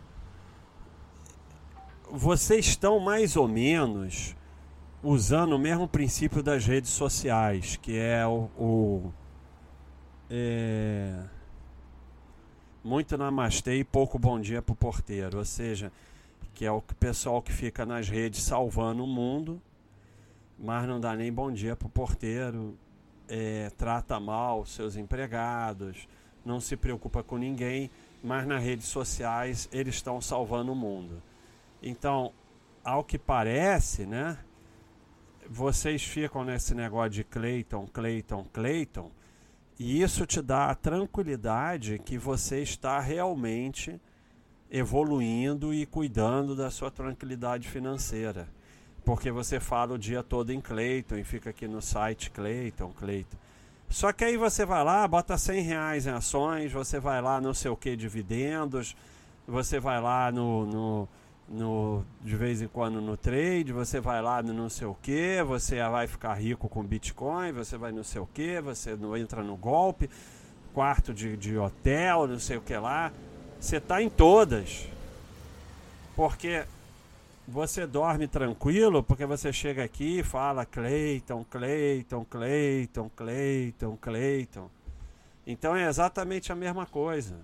Vocês 2.10 2.66
estão 2.66 3.00
mais 3.00 3.36
ou 3.36 3.48
menos 3.48 4.36
usando 5.04 5.54
o 5.54 5.60
mesmo 5.60 5.88
princípio 5.88 6.42
das 6.42 6.66
redes 6.66 6.89
sociais, 6.89 7.76
que 7.76 7.98
é 7.98 8.26
o, 8.26 8.50
o 8.58 9.13
é, 10.30 11.24
muito 12.84 13.18
namastê 13.18 13.78
e 13.78 13.84
pouco 13.84 14.18
bom 14.18 14.39
dia 14.39 14.62
pro 14.62 14.76
porteiro, 14.76 15.38
ou 15.38 15.46
seja, 15.46 15.92
que 16.54 16.66
é 16.66 16.72
o 16.72 16.82
pessoal 16.82 17.42
que 17.42 17.52
fica 17.52 17.86
nas 17.86 18.08
redes 18.08 18.44
salvando 18.44 19.04
o 19.04 19.08
mundo, 19.08 19.62
mas 20.58 20.88
não 20.88 21.00
dá 21.00 21.16
nem 21.16 21.32
bom 21.32 21.52
dia 21.52 21.76
para 21.76 21.88
o 21.88 21.89
porteiro, 21.89 22.78
é, 23.28 23.72
trata 23.78 24.20
mal 24.20 24.66
seus 24.66 24.96
empregados, 24.96 26.08
não 26.46 26.60
se 26.60 26.78
preocupa 26.78 27.24
com 27.24 27.38
ninguém, 27.38 27.89
mas 28.24 28.46
nas 28.46 28.63
redes 28.63 28.88
sociais 28.88 29.68
eles 29.72 29.96
estão 29.96 30.22
salvando 30.22 30.72
o 30.72 30.76
mundo. 30.76 31.22
Então, 31.82 32.32
ao 32.84 33.04
que 33.04 33.18
parece, 33.18 34.06
né, 34.06 34.38
vocês 35.50 36.04
ficam 36.04 36.44
nesse 36.44 36.76
negócio 36.76 37.10
de 37.12 37.24
Cleiton, 37.24 37.88
Cleiton, 37.88 38.46
Cleiton, 38.54 39.12
e 39.80 40.02
isso 40.02 40.26
te 40.26 40.42
dá 40.42 40.70
a 40.70 40.76
tranquilidade 40.76 42.00
que 42.00 42.18
você 42.18 42.62
está 42.62 43.00
realmente 43.00 44.00
evoluindo 44.74 45.72
e 45.72 45.86
cuidando 45.86 46.56
da 46.56 46.72
sua 46.72 46.90
tranquilidade 46.90 47.70
financeira. 47.70 48.48
Porque 49.06 49.30
você 49.30 49.60
fala 49.60 49.94
o 49.94 50.00
dia 50.00 50.24
todo 50.24 50.52
em 50.52 50.60
Cleiton 50.60 51.18
e 51.18 51.24
fica 51.24 51.52
aqui 51.52 51.68
no 51.68 51.80
site 51.80 52.32
Cleiton, 52.32 52.92
Cleiton. 52.92 53.38
Só 53.88 54.12
que 54.12 54.26
aí 54.26 54.36
você 54.36 54.66
vai 54.66 54.84
lá, 54.84 55.08
bota 55.08 55.38
100 55.38 55.62
reais 55.62 56.08
em 56.08 56.10
ações, 56.10 56.72
você 56.72 57.00
vai 57.00 57.22
lá 57.22 57.40
não 57.40 57.54
sei 57.54 57.70
o 57.70 57.78
que 57.78 57.96
dividendos, 57.96 58.96
você 59.48 59.80
vai 59.80 60.02
lá 60.02 60.32
no, 60.32 60.66
no, 60.66 61.10
no, 61.48 62.06
de 62.20 62.36
vez 62.36 62.60
em 62.60 62.68
quando 62.68 63.00
no 63.00 63.16
trade, 63.16 63.72
você 63.72 64.00
vai 64.00 64.24
lá 64.24 64.42
no 64.42 64.52
não 64.54 64.70
sei 64.70 64.88
o 64.88 64.96
que, 64.96 65.44
você 65.44 65.88
vai 65.88 66.08
ficar 66.08 66.34
rico 66.34 66.68
com 66.68 66.82
Bitcoin, 66.82 67.52
você 67.52 67.78
vai 67.78 67.92
não 67.92 68.04
sei 68.04 68.20
o 68.20 68.26
que, 68.26 68.60
você 68.60 68.96
não 68.96 69.16
entra 69.16 69.44
no 69.44 69.56
golpe, 69.56 70.10
quarto 70.74 71.14
de, 71.14 71.38
de 71.38 71.56
hotel, 71.60 72.26
não 72.26 72.40
sei 72.40 72.58
o 72.58 72.62
que 72.62 72.76
lá. 72.76 73.12
Você 73.63 73.78
está 73.78 74.02
em 74.02 74.10
todas. 74.10 74.88
Porque 76.15 76.65
você 77.47 77.88
dorme 77.88 78.28
tranquilo, 78.28 79.02
porque 79.02 79.26
você 79.26 79.54
chega 79.54 79.84
aqui 79.84 80.19
e 80.19 80.23
fala 80.23 80.65
Cleiton, 80.65 81.45
Cleiton, 81.49 82.26
Cleiton, 82.26 83.10
Cleiton, 83.15 83.97
Cleiton. 83.97 84.69
Então 85.47 85.76
é 85.76 85.88
exatamente 85.88 86.52
a 86.52 86.56
mesma 86.56 86.86
coisa 86.86 87.36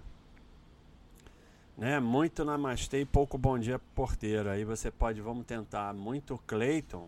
né? 1.79 1.97
Muito 1.97 2.43
namastê 2.43 2.99
e 2.99 3.05
pouco 3.05 3.37
bom 3.37 3.57
dia 3.57 3.79
porteiro. 3.95 4.49
Aí 4.49 4.65
você 4.65 4.91
pode, 4.91 5.21
vamos 5.21 5.45
tentar, 5.45 5.93
muito 5.93 6.37
Cleiton. 6.45 7.07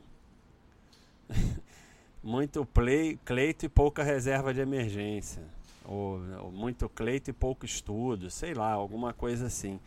muito 2.24 2.66
play, 2.66 3.20
Cleito 3.26 3.66
e 3.66 3.70
pouca 3.70 4.02
reserva 4.02 4.54
de 4.54 4.62
emergência. 4.62 5.44
Ou, 5.86 6.20
ou, 6.44 6.52
muito 6.52 6.88
Cleito 6.88 7.30
e 7.30 7.34
pouco 7.34 7.66
estudo, 7.66 8.30
sei 8.30 8.54
lá, 8.54 8.72
alguma 8.72 9.14
coisa 9.14 9.48
assim. 9.48 9.80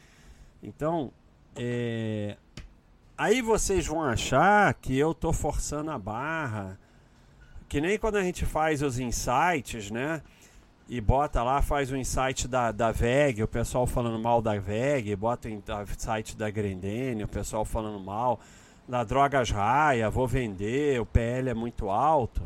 Então, 0.62 1.12
é, 1.56 2.36
aí 3.16 3.40
vocês 3.40 3.86
vão 3.86 4.02
achar 4.02 4.72
que 4.74 4.96
eu 4.96 5.14
tô 5.14 5.32
forçando 5.32 5.90
a 5.90 5.98
barra, 5.98 6.78
que 7.68 7.80
nem 7.80 7.98
quando 7.98 8.16
a 8.16 8.22
gente 8.22 8.44
faz 8.44 8.82
os 8.82 8.98
insights, 8.98 9.90
né? 9.90 10.22
e 10.88 11.00
bota 11.00 11.42
lá, 11.42 11.62
faz 11.62 11.90
o 11.90 11.96
insight 11.96 12.46
da, 12.46 12.70
da 12.70 12.92
VEG, 12.92 13.42
o 13.42 13.48
pessoal 13.48 13.86
falando 13.86 14.18
mal 14.18 14.42
da 14.42 14.58
VEG, 14.58 15.16
bota 15.16 15.48
o 15.48 15.50
insight 15.50 16.36
da 16.36 16.50
Grendene, 16.50 17.24
o 17.24 17.28
pessoal 17.28 17.64
falando 17.64 17.98
mal 17.98 18.38
da 18.86 19.02
Drogas 19.02 19.50
Raia, 19.50 20.10
vou 20.10 20.28
vender, 20.28 21.00
o 21.00 21.06
PL 21.06 21.50
é 21.50 21.54
muito 21.54 21.88
alto. 21.88 22.42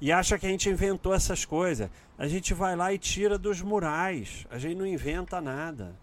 E 0.00 0.12
acha 0.12 0.38
que 0.38 0.46
a 0.46 0.50
gente 0.50 0.68
inventou 0.68 1.14
essas 1.14 1.44
coisas. 1.44 1.90
A 2.18 2.26
gente 2.26 2.52
vai 2.52 2.76
lá 2.76 2.92
e 2.92 2.98
tira 2.98 3.38
dos 3.38 3.62
murais. 3.62 4.46
A 4.50 4.58
gente 4.58 4.76
não 4.76 4.86
inventa 4.86 5.40
nada. 5.40 5.96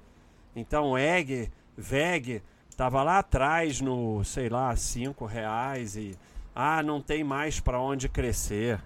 Então, 0.55 0.97
EG, 0.97 1.51
VEG, 1.77 2.41
estava 2.69 3.03
lá 3.03 3.19
atrás 3.19 3.81
no, 3.81 4.23
sei 4.23 4.49
lá, 4.49 4.75
cinco 4.75 5.25
reais 5.25 5.95
e 5.95 6.17
ah, 6.55 6.83
não 6.83 7.01
tem 7.01 7.23
mais 7.23 7.59
para 7.59 7.79
onde 7.79 8.09
crescer. 8.09 8.81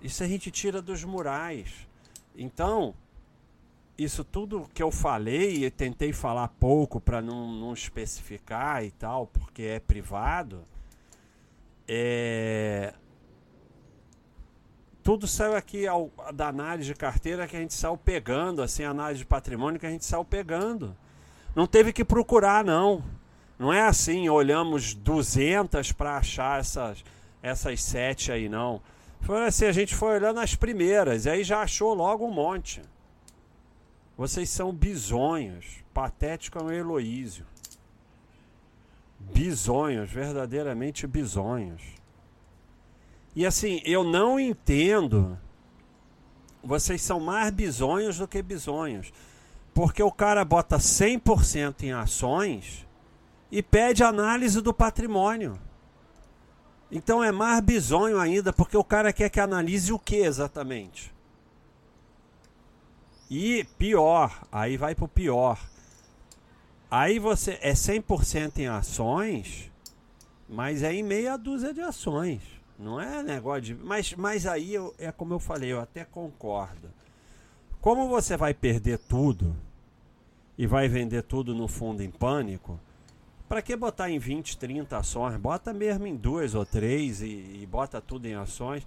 Isso 0.00 0.22
a 0.22 0.26
gente 0.26 0.50
tira 0.50 0.82
dos 0.82 1.02
murais. 1.04 1.88
Então, 2.36 2.94
isso 3.96 4.24
tudo 4.24 4.68
que 4.74 4.82
eu 4.82 4.90
falei 4.90 5.64
e 5.64 5.70
tentei 5.70 6.12
falar 6.12 6.48
pouco 6.48 7.00
para 7.00 7.22
não, 7.22 7.52
não 7.52 7.72
especificar 7.72 8.84
e 8.84 8.90
tal, 8.90 9.26
porque 9.28 9.62
é 9.62 9.80
privado, 9.80 10.64
é... 11.86 12.92
tudo 15.04 15.28
saiu 15.28 15.54
aqui 15.54 15.86
ao, 15.86 16.10
da 16.32 16.48
análise 16.48 16.88
de 16.88 16.94
carteira 16.94 17.46
que 17.46 17.54
a 17.54 17.60
gente 17.60 17.74
saiu 17.74 17.94
pegando, 17.94 18.62
assim, 18.62 18.84
análise 18.84 19.18
de 19.18 19.26
patrimônio 19.26 19.78
que 19.78 19.84
a 19.84 19.90
gente 19.90 20.04
saiu 20.04 20.24
pegando. 20.24 20.96
Não 21.54 21.66
teve 21.66 21.92
que 21.92 22.02
procurar, 22.02 22.64
não. 22.64 23.04
Não 23.58 23.70
é 23.70 23.82
assim, 23.82 24.30
olhamos 24.30 24.94
200 24.94 25.92
para 25.92 26.16
achar 26.16 26.58
essas, 26.58 27.04
essas 27.42 27.82
sete 27.82 28.32
aí, 28.32 28.48
não. 28.48 28.80
Foi 29.20 29.46
assim, 29.46 29.66
a 29.66 29.72
gente 29.72 29.94
foi 29.94 30.14
olhando 30.14 30.40
as 30.40 30.54
primeiras, 30.54 31.26
e 31.26 31.30
aí 31.30 31.44
já 31.44 31.60
achou 31.60 31.92
logo 31.92 32.26
um 32.26 32.32
monte. 32.32 32.80
Vocês 34.16 34.48
são 34.48 34.72
bisonhos. 34.72 35.84
Patético 35.92 36.58
é 36.58 36.62
um 36.62 36.72
Heloísio. 36.72 37.44
Bisonhos, 39.20 40.10
verdadeiramente 40.10 41.06
bisonhos. 41.06 41.82
E 43.34 43.44
assim, 43.44 43.80
eu 43.84 44.04
não 44.04 44.38
entendo. 44.38 45.38
Vocês 46.62 47.02
são 47.02 47.20
mais 47.20 47.50
bisonhos 47.50 48.18
do 48.18 48.28
que 48.28 48.40
bisonhos. 48.42 49.12
Porque 49.72 50.02
o 50.02 50.12
cara 50.12 50.44
bota 50.44 50.76
100% 50.76 51.82
em 51.82 51.92
ações 51.92 52.86
e 53.50 53.62
pede 53.62 54.04
análise 54.04 54.60
do 54.60 54.72
patrimônio. 54.72 55.58
Então 56.90 57.24
é 57.24 57.32
mais 57.32 57.60
bizonho 57.60 58.20
ainda, 58.20 58.52
porque 58.52 58.76
o 58.76 58.84
cara 58.84 59.12
quer 59.12 59.28
que 59.28 59.40
analise 59.40 59.92
o 59.92 59.98
que 59.98 60.16
exatamente? 60.16 61.12
E 63.28 63.64
pior, 63.78 64.46
aí 64.52 64.76
vai 64.76 64.94
pro 64.94 65.08
pior. 65.08 65.58
Aí 66.88 67.18
você 67.18 67.58
é 67.60 67.72
100% 67.72 68.58
em 68.58 68.68
ações, 68.68 69.72
mas 70.48 70.84
é 70.84 70.92
em 70.92 71.02
meia 71.02 71.36
dúzia 71.36 71.74
de 71.74 71.80
ações. 71.80 72.42
Não 72.78 73.00
é 73.00 73.22
negócio 73.22 73.62
de. 73.62 73.74
Mas, 73.74 74.12
mas 74.14 74.46
aí 74.46 74.74
eu, 74.74 74.94
é 74.98 75.12
como 75.12 75.34
eu 75.34 75.38
falei, 75.38 75.72
eu 75.72 75.80
até 75.80 76.04
concordo. 76.04 76.90
Como 77.80 78.08
você 78.08 78.36
vai 78.36 78.54
perder 78.54 78.98
tudo 78.98 79.54
e 80.56 80.66
vai 80.66 80.88
vender 80.88 81.22
tudo 81.22 81.54
no 81.54 81.68
fundo 81.68 82.02
em 82.02 82.10
pânico, 82.10 82.80
para 83.48 83.60
que 83.60 83.76
botar 83.76 84.10
em 84.10 84.18
20, 84.18 84.56
30 84.56 84.96
ações? 84.96 85.36
Bota 85.36 85.72
mesmo 85.72 86.06
em 86.06 86.16
duas 86.16 86.54
ou 86.54 86.64
três 86.64 87.20
e, 87.20 87.60
e 87.60 87.68
bota 87.70 88.00
tudo 88.00 88.26
em 88.26 88.34
ações. 88.34 88.86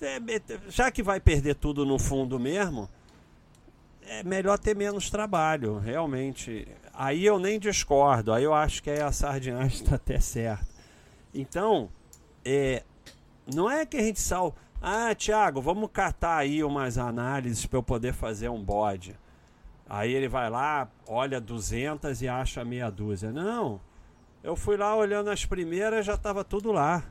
É, 0.00 0.20
já 0.68 0.90
que 0.90 1.02
vai 1.02 1.20
perder 1.20 1.54
tudo 1.54 1.86
no 1.86 1.98
fundo 1.98 2.38
mesmo, 2.38 2.88
é 4.04 4.22
melhor 4.22 4.58
ter 4.58 4.74
menos 4.74 5.08
trabalho, 5.08 5.78
realmente. 5.78 6.66
Aí 6.92 7.24
eu 7.24 7.38
nem 7.38 7.58
discordo, 7.58 8.32
aí 8.32 8.44
eu 8.44 8.52
acho 8.52 8.82
que 8.82 8.90
a 8.90 9.12
sardinhagem 9.12 9.82
está 9.82 9.94
até 9.96 10.18
certa. 10.18 10.66
Então, 11.32 11.88
é, 12.44 12.82
não 13.46 13.70
é 13.70 13.84
que 13.86 13.96
a 13.96 14.02
gente 14.02 14.20
sal. 14.20 14.54
Ah, 14.80 15.14
Tiago, 15.14 15.60
vamos 15.60 15.90
catar 15.92 16.38
aí 16.38 16.62
umas 16.62 16.98
análises 16.98 17.66
para 17.66 17.78
eu 17.78 17.82
poder 17.82 18.12
fazer 18.12 18.48
um 18.48 18.62
bode. 18.62 19.16
Aí 19.88 20.12
ele 20.12 20.28
vai 20.28 20.48
lá, 20.48 20.88
olha 21.06 21.40
200 21.40 22.22
e 22.22 22.28
acha 22.28 22.64
meia 22.64 22.90
dúzia. 22.90 23.30
Não. 23.30 23.80
Eu 24.42 24.56
fui 24.56 24.76
lá 24.76 24.96
olhando 24.96 25.30
as 25.30 25.44
primeiras, 25.44 26.04
já 26.04 26.14
estava 26.14 26.42
tudo 26.42 26.72
lá. 26.72 27.04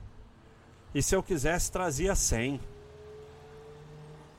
E 0.93 1.01
se 1.01 1.15
eu 1.15 1.23
quisesse, 1.23 1.71
trazia 1.71 2.15
100. 2.15 2.59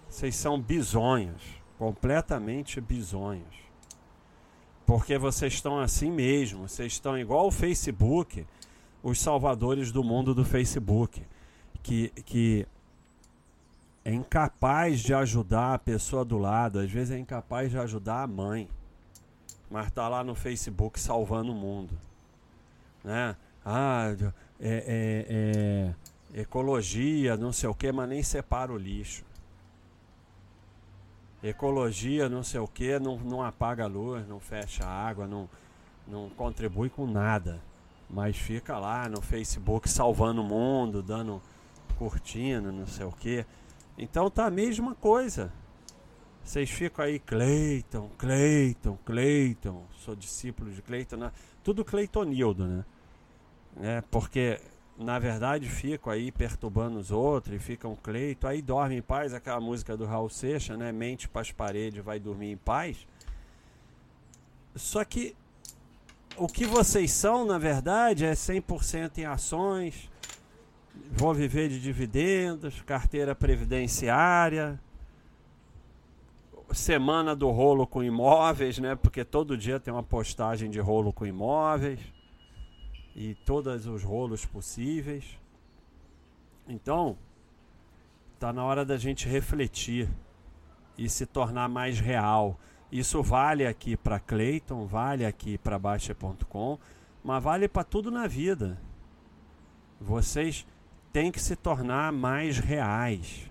Vocês 0.09 0.37
são 0.37 0.61
bisonhos, 0.61 1.43
completamente 1.79 2.81
bisonhos. 2.81 3.63
Porque 4.85 5.17
vocês 5.17 5.55
estão 5.55 5.79
assim 5.79 6.11
mesmo, 6.11 6.69
vocês 6.69 6.93
estão 6.93 7.19
igual 7.19 7.47
o 7.47 7.51
Facebook, 7.51 8.47
os 9.03 9.19
salvadores 9.19 9.91
do 9.91 10.05
mundo 10.05 10.35
do 10.35 10.45
Facebook, 10.45 11.25
que, 11.83 12.09
que 12.25 12.67
é 14.05 14.13
incapaz 14.13 15.01
de 15.01 15.15
ajudar 15.15 15.75
a 15.75 15.79
pessoa 15.79 16.25
do 16.25 16.39
lado, 16.39 16.79
às 16.79 16.91
vezes 16.91 17.15
é 17.15 17.19
incapaz 17.19 17.71
de 17.71 17.79
ajudar 17.79 18.23
a 18.23 18.27
mãe, 18.27 18.69
mas 19.71 19.89
está 19.89 20.09
lá 20.09 20.23
no 20.25 20.35
Facebook 20.35 20.99
salvando 21.01 21.53
o 21.53 21.55
mundo 21.55 21.97
né? 23.03 23.37
Ah, 23.65 24.15
é, 24.61 24.69
é, 24.69 25.95
é, 26.35 26.41
ecologia, 26.41 27.37
não 27.37 27.53
sei 27.53 27.69
o 27.69 27.75
que, 27.75 27.91
mas 27.93 28.09
nem 28.09 28.23
separa 28.23 28.73
o 28.73 28.79
lixo. 28.79 29.25
Ecologia, 31.43 32.29
não 32.29 32.43
sei 32.43 32.61
o 32.61 32.69
que, 32.69 32.99
não, 32.99 33.19
não 33.19 33.43
apaga 33.43 33.85
a 33.85 33.89
luz, 33.89 34.27
não 34.29 34.39
fecha 34.39 34.85
a 34.85 34.89
água, 34.89 35.27
não, 35.27 35.49
não 36.07 36.31
contribui 36.31 36.89
com 36.89 37.07
nada. 37.07 37.61
Mas 38.09 38.37
fica 38.37 38.79
lá 38.79 39.09
no 39.09 39.21
Facebook 39.21 39.89
salvando 39.89 40.43
o 40.43 40.45
mundo, 40.45 41.03
dando 41.03 41.43
curtindo, 42.03 42.73
não 42.73 42.87
sei 42.87 43.07
o 43.07 43.13
que. 43.13 43.47
Então 43.97 44.29
tá 44.29 44.47
a 44.47 44.51
mesma 44.51 44.95
coisa. 44.95 45.53
Vocês 46.43 46.69
ficam 46.69 47.05
aí, 47.05 47.21
Cleiton, 47.21 48.11
Cleiton, 48.19 48.99
Cleiton, 49.05 49.85
sou 49.99 50.17
discípulo 50.17 50.73
de 50.73 50.83
Cleiton, 50.83 51.17
né? 51.17 51.33
tudo 51.63 51.85
Cleitonildo, 51.85 52.67
né? 52.67 52.85
né? 53.77 54.05
Porque 54.11 54.61
na 54.99 55.21
verdade 55.21 55.69
ficam 55.69 56.13
aí 56.13 56.33
perturbando 56.33 56.99
os 56.99 57.13
outros 57.13 57.55
e 57.55 57.59
ficam 57.61 57.95
Cleito, 57.95 58.49
aí 58.49 58.61
dorme 58.61 58.97
em 58.97 59.03
paz, 59.03 59.33
aquela 59.33 59.61
música 59.61 59.97
do 59.97 60.05
Raul 60.05 60.29
Seixas, 60.29 60.77
né? 60.77 60.91
Mente 60.91 61.29
para 61.29 61.43
as 61.43 61.53
paredes, 61.53 62.05
vai 62.05 62.19
dormir 62.19 62.51
em 62.51 62.57
paz. 62.57 63.07
Só 64.75 65.05
que 65.05 65.37
o 66.37 66.49
que 66.49 66.67
vocês 66.67 67.13
são, 67.13 67.45
na 67.45 67.59
verdade, 67.59 68.25
é 68.25 68.33
100% 68.33 69.19
em 69.19 69.27
ações, 69.27 70.11
vou 71.11 71.35
viver 71.35 71.69
de 71.69 71.81
dividendos, 71.81 72.81
carteira 72.83 73.35
previdenciária, 73.35 74.81
semana 76.73 77.37
do 77.37 77.51
rolo 77.51 77.87
com 77.87 78.03
imóveis, 78.03 78.79
né? 78.79 78.95
Porque 78.95 79.25
todo 79.25 79.57
dia 79.57 79.79
tem 79.79 79.93
uma 79.93 80.03
postagem 80.03 80.71
de 80.71 80.81
rolo 80.81 81.13
com 81.13 81.27
imóveis 81.27 82.01
e 83.15 83.35
todos 83.45 83.87
os 83.87 84.03
rolos 84.03 84.45
possíveis. 84.45 85.39
Então, 86.67 87.17
tá 88.39 88.53
na 88.53 88.65
hora 88.65 88.85
da 88.85 88.97
gente 88.97 89.29
refletir 89.29 90.09
e 90.97 91.09
se 91.09 91.27
tornar 91.27 91.69
mais 91.69 92.01
real. 92.01 92.59
Isso 92.91 93.23
vale 93.23 93.67
aqui 93.67 93.97
para 93.97 94.21
Clayton, 94.21 94.87
vale 94.87 95.25
aqui 95.25 95.59
para 95.59 95.79
Baixa.com, 95.79 96.79
mas 97.23 97.43
vale 97.43 97.69
para 97.69 97.85
tudo 97.85 98.11
na 98.11 98.27
vida. 98.27 98.79
Vocês 100.01 100.67
têm 101.13 101.31
que 101.31 101.41
se 101.41 101.55
tornar 101.55 102.13
mais 102.13 102.59
reais 102.59 103.51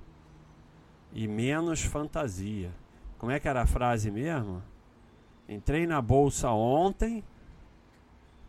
e 1.14 1.28
menos 1.28 1.82
fantasia. 1.82 2.72
Como 3.18 3.32
é 3.32 3.40
que 3.40 3.48
era 3.48 3.62
a 3.62 3.68
frase 3.68 4.10
mesmo? 4.10 4.64
Entrei 5.48 5.86
na 5.86 6.02
bolsa 6.02 6.50
ontem, 6.50 7.24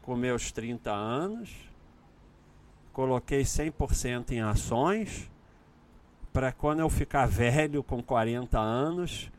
com 0.01 0.16
meus 0.16 0.51
30 0.51 0.90
anos, 0.90 1.51
coloquei 2.92 3.42
100% 3.42 4.33
em 4.33 4.40
ações, 4.40 5.31
para 6.33 6.51
quando 6.51 6.81
eu 6.81 6.88
ficar 6.88 7.27
velho, 7.27 7.83
com 7.83 8.03
40 8.03 8.59
anos, 8.59 9.31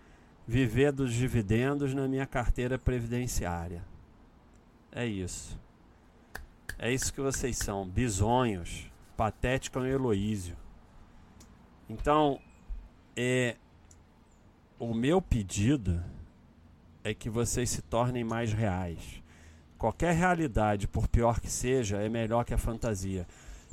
viver 0.48 0.92
dos 0.92 1.14
dividendos 1.14 1.94
na 1.94 2.08
minha 2.08 2.28
carteira 2.28 2.78
previdenciária. 2.78 3.84
É 4.92 5.06
isso. 5.06 5.58
É 6.78 6.92
isso 6.92 7.14
que 7.14 7.22
vocês 7.22 7.58
são, 7.58 7.88
bisonhos, 7.88 8.92
patético 9.16 9.80
e 9.80 9.90
Heloísio. 9.90 10.56
Então, 11.90 12.40
é, 13.16 13.56
o 14.80 14.94
meu 14.94 15.22
pedido 15.22 16.04
é 17.04 17.14
que 17.14 17.30
vocês 17.30 17.70
se 17.70 17.82
tornem 17.82 18.24
mais 18.24 18.54
reais. 18.54 19.22
Qualquer 19.78 20.14
realidade, 20.14 20.88
por 20.88 21.08
pior 21.08 21.40
que 21.40 21.50
seja, 21.50 21.98
é 21.98 22.08
melhor 22.08 22.46
que 22.46 22.54
a 22.54 22.58
fantasia. 22.58 23.28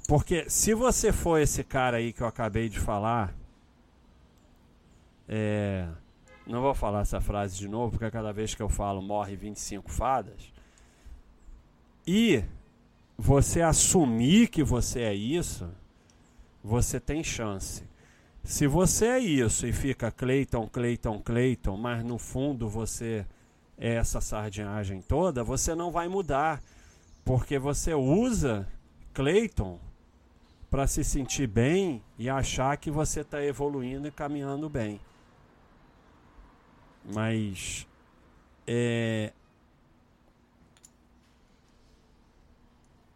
Porque 0.09 0.51
se 0.51 0.75
você 0.75 1.13
for 1.13 1.39
esse 1.39 1.63
cara 1.63 1.99
aí 1.99 2.13
que 2.13 2.21
eu 2.21 2.27
acabei 2.27 2.69
de 2.69 2.81
falar, 2.81 3.33
é, 5.29 5.89
não 6.47 6.61
vou 6.61 6.75
falar 6.75 7.03
essa 7.03 7.21
frase 7.21 7.57
de 7.57 7.69
novo, 7.69 7.93
porque 7.93 8.11
cada 8.11 8.33
vez 8.33 8.55
que 8.55 8.63
eu 8.63 8.69
falo 8.69 9.01
morre 9.01 9.37
25 9.37 9.89
fadas. 9.91 10.53
E 12.05 12.43
você 13.21 13.61
assumir 13.61 14.49
que 14.49 14.65
você 14.65 15.01
é 15.01 15.15
isso, 15.15 15.69
você 16.65 16.99
tem 16.99 17.23
chance. 17.23 17.85
Se 18.43 18.67
você 18.67 19.07
é 19.09 19.19
isso 19.19 19.67
e 19.67 19.75
fica 19.75 20.11
Cleiton, 20.11 20.67
Cleiton, 20.67 21.21
Cleiton, 21.21 21.77
mas 21.77 22.03
no 22.03 22.17
fundo 22.17 22.67
você 22.67 23.27
é 23.77 23.97
essa 23.97 24.23
sardinhagem 24.23 25.03
toda, 25.03 25.45
você 25.45 25.75
não 25.75 25.91
vai 25.91 26.09
mudar. 26.09 26.63
Porque 27.23 27.59
você 27.59 27.93
usa 27.93 28.67
Cleiton 29.13 29.79
para 30.71 30.87
se 30.87 31.05
sentir 31.05 31.47
bem 31.47 32.03
e 32.19 32.31
achar 32.31 32.75
que 32.79 32.91
você 32.91 33.21
está 33.21 33.45
evoluindo 33.45 34.09
e 34.09 34.11
caminhando 34.11 34.67
bem. 34.67 34.99
Mas 37.05 37.87
é, 38.67 39.35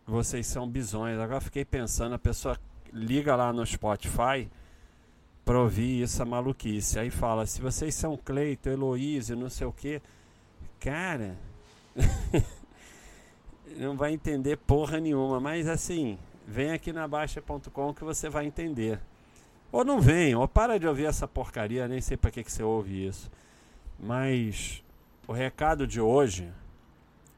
vocês 0.06 0.46
são 0.46 0.68
bisões. 0.68 1.18
Agora 1.18 1.40
fiquei 1.40 1.64
pensando, 1.64 2.14
a 2.14 2.18
pessoa 2.18 2.58
liga 2.92 3.34
lá 3.34 3.52
no 3.52 3.64
Spotify 3.66 4.48
para 5.44 5.60
ouvir 5.60 6.02
essa 6.02 6.24
maluquice. 6.24 6.98
Aí 6.98 7.10
fala, 7.10 7.46
se 7.46 7.60
vocês 7.60 7.94
são 7.94 8.16
Cleito, 8.16 8.68
Heloísio, 8.68 9.36
não 9.36 9.50
sei 9.50 9.66
o 9.66 9.72
que, 9.72 10.00
cara, 10.80 11.36
não 13.76 13.96
vai 13.96 14.12
entender 14.12 14.56
porra 14.56 15.00
nenhuma. 15.00 15.40
Mas 15.40 15.68
assim, 15.68 16.18
vem 16.46 16.72
aqui 16.72 16.92
na 16.92 17.06
Baixa.com 17.06 17.94
que 17.94 18.04
você 18.04 18.28
vai 18.28 18.46
entender. 18.46 19.00
Ou 19.72 19.84
não 19.84 20.00
vem, 20.00 20.34
ou 20.34 20.46
para 20.46 20.78
de 20.78 20.86
ouvir 20.86 21.06
essa 21.06 21.26
porcaria, 21.26 21.88
nem 21.88 22.00
sei 22.00 22.16
para 22.16 22.30
que, 22.30 22.44
que 22.44 22.52
você 22.52 22.62
ouve 22.62 23.08
isso. 23.08 23.30
Mas 23.98 24.84
o 25.26 25.32
recado 25.32 25.86
de 25.86 26.00
hoje, 26.00 26.48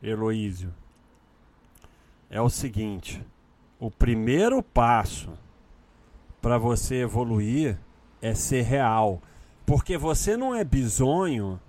Heloísio, 0.02 0.72
é 2.30 2.40
o 2.40 2.48
seguinte: 2.48 3.24
o 3.78 3.90
primeiro 3.90 4.62
passo 4.62 5.32
para 6.40 6.58
você 6.58 7.02
evoluir 7.02 7.78
é 8.20 8.34
ser 8.34 8.62
real. 8.62 9.20
Porque 9.64 9.98
você 9.98 10.36
não 10.36 10.54
é 10.54 10.62
bisonho 10.62 11.60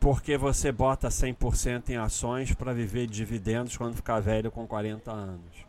porque 0.00 0.38
você 0.38 0.70
bota 0.70 1.08
100% 1.08 1.90
em 1.90 1.96
ações 1.96 2.54
para 2.54 2.72
viver 2.72 3.06
de 3.06 3.14
dividendos 3.14 3.76
quando 3.76 3.96
ficar 3.96 4.20
velho 4.20 4.50
com 4.50 4.66
40 4.66 5.10
anos. 5.10 5.66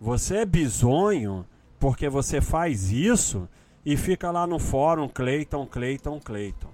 Você 0.00 0.38
é 0.38 0.44
bisonho 0.46 1.46
porque 1.78 2.08
você 2.08 2.40
faz 2.40 2.90
isso 2.90 3.48
e 3.84 3.96
fica 3.96 4.30
lá 4.30 4.46
no 4.46 4.58
fórum 4.58 5.08
Cleiton, 5.08 5.66
Cleiton, 5.66 6.18
Cleiton. 6.20 6.70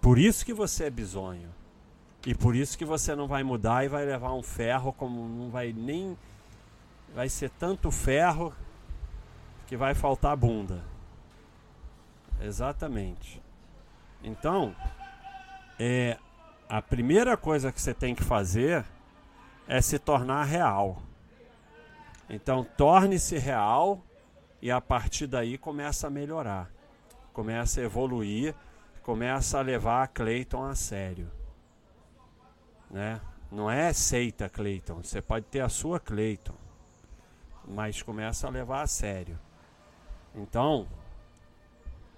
Por 0.00 0.18
isso 0.18 0.44
que 0.44 0.52
você 0.52 0.84
é 0.84 0.90
bisonho. 0.90 1.48
E 2.24 2.34
por 2.34 2.54
isso 2.54 2.78
que 2.78 2.84
você 2.84 3.16
não 3.16 3.26
vai 3.26 3.42
mudar 3.42 3.84
e 3.84 3.88
vai 3.88 4.04
levar 4.04 4.32
um 4.32 4.42
ferro 4.42 4.92
como 4.92 5.28
não 5.28 5.50
vai 5.50 5.72
nem 5.72 6.16
vai 7.14 7.28
ser 7.28 7.50
tanto 7.50 7.90
ferro 7.90 8.54
que 9.66 9.76
vai 9.76 9.94
faltar 9.94 10.36
bunda. 10.36 10.84
Exatamente. 12.40 13.42
Então, 14.22 14.74
é 15.78 16.16
a 16.68 16.80
primeira 16.80 17.36
coisa 17.36 17.72
que 17.72 17.80
você 17.80 17.92
tem 17.92 18.14
que 18.14 18.22
fazer 18.22 18.84
é 19.66 19.80
se 19.80 19.98
tornar 19.98 20.44
real. 20.44 21.02
Então, 22.30 22.64
torne-se 22.64 23.36
real 23.36 24.00
e 24.60 24.70
a 24.70 24.80
partir 24.80 25.26
daí 25.26 25.58
começa 25.58 26.06
a 26.06 26.10
melhorar. 26.10 26.70
Começa 27.32 27.80
a 27.80 27.84
evoluir, 27.84 28.54
começa 29.02 29.58
a 29.58 29.62
levar 29.62 30.04
a 30.04 30.06
Clayton 30.06 30.64
a 30.64 30.74
sério 30.74 31.41
né? 32.92 33.20
Não 33.50 33.70
é 33.70 33.92
seita 33.92 34.48
Clayton, 34.48 35.02
você 35.02 35.20
pode 35.20 35.46
ter 35.46 35.60
a 35.60 35.68
sua 35.68 35.98
Clayton, 35.98 36.54
mas 37.66 38.02
começa 38.02 38.46
a 38.46 38.50
levar 38.50 38.82
a 38.82 38.86
sério. 38.86 39.38
Então, 40.34 40.86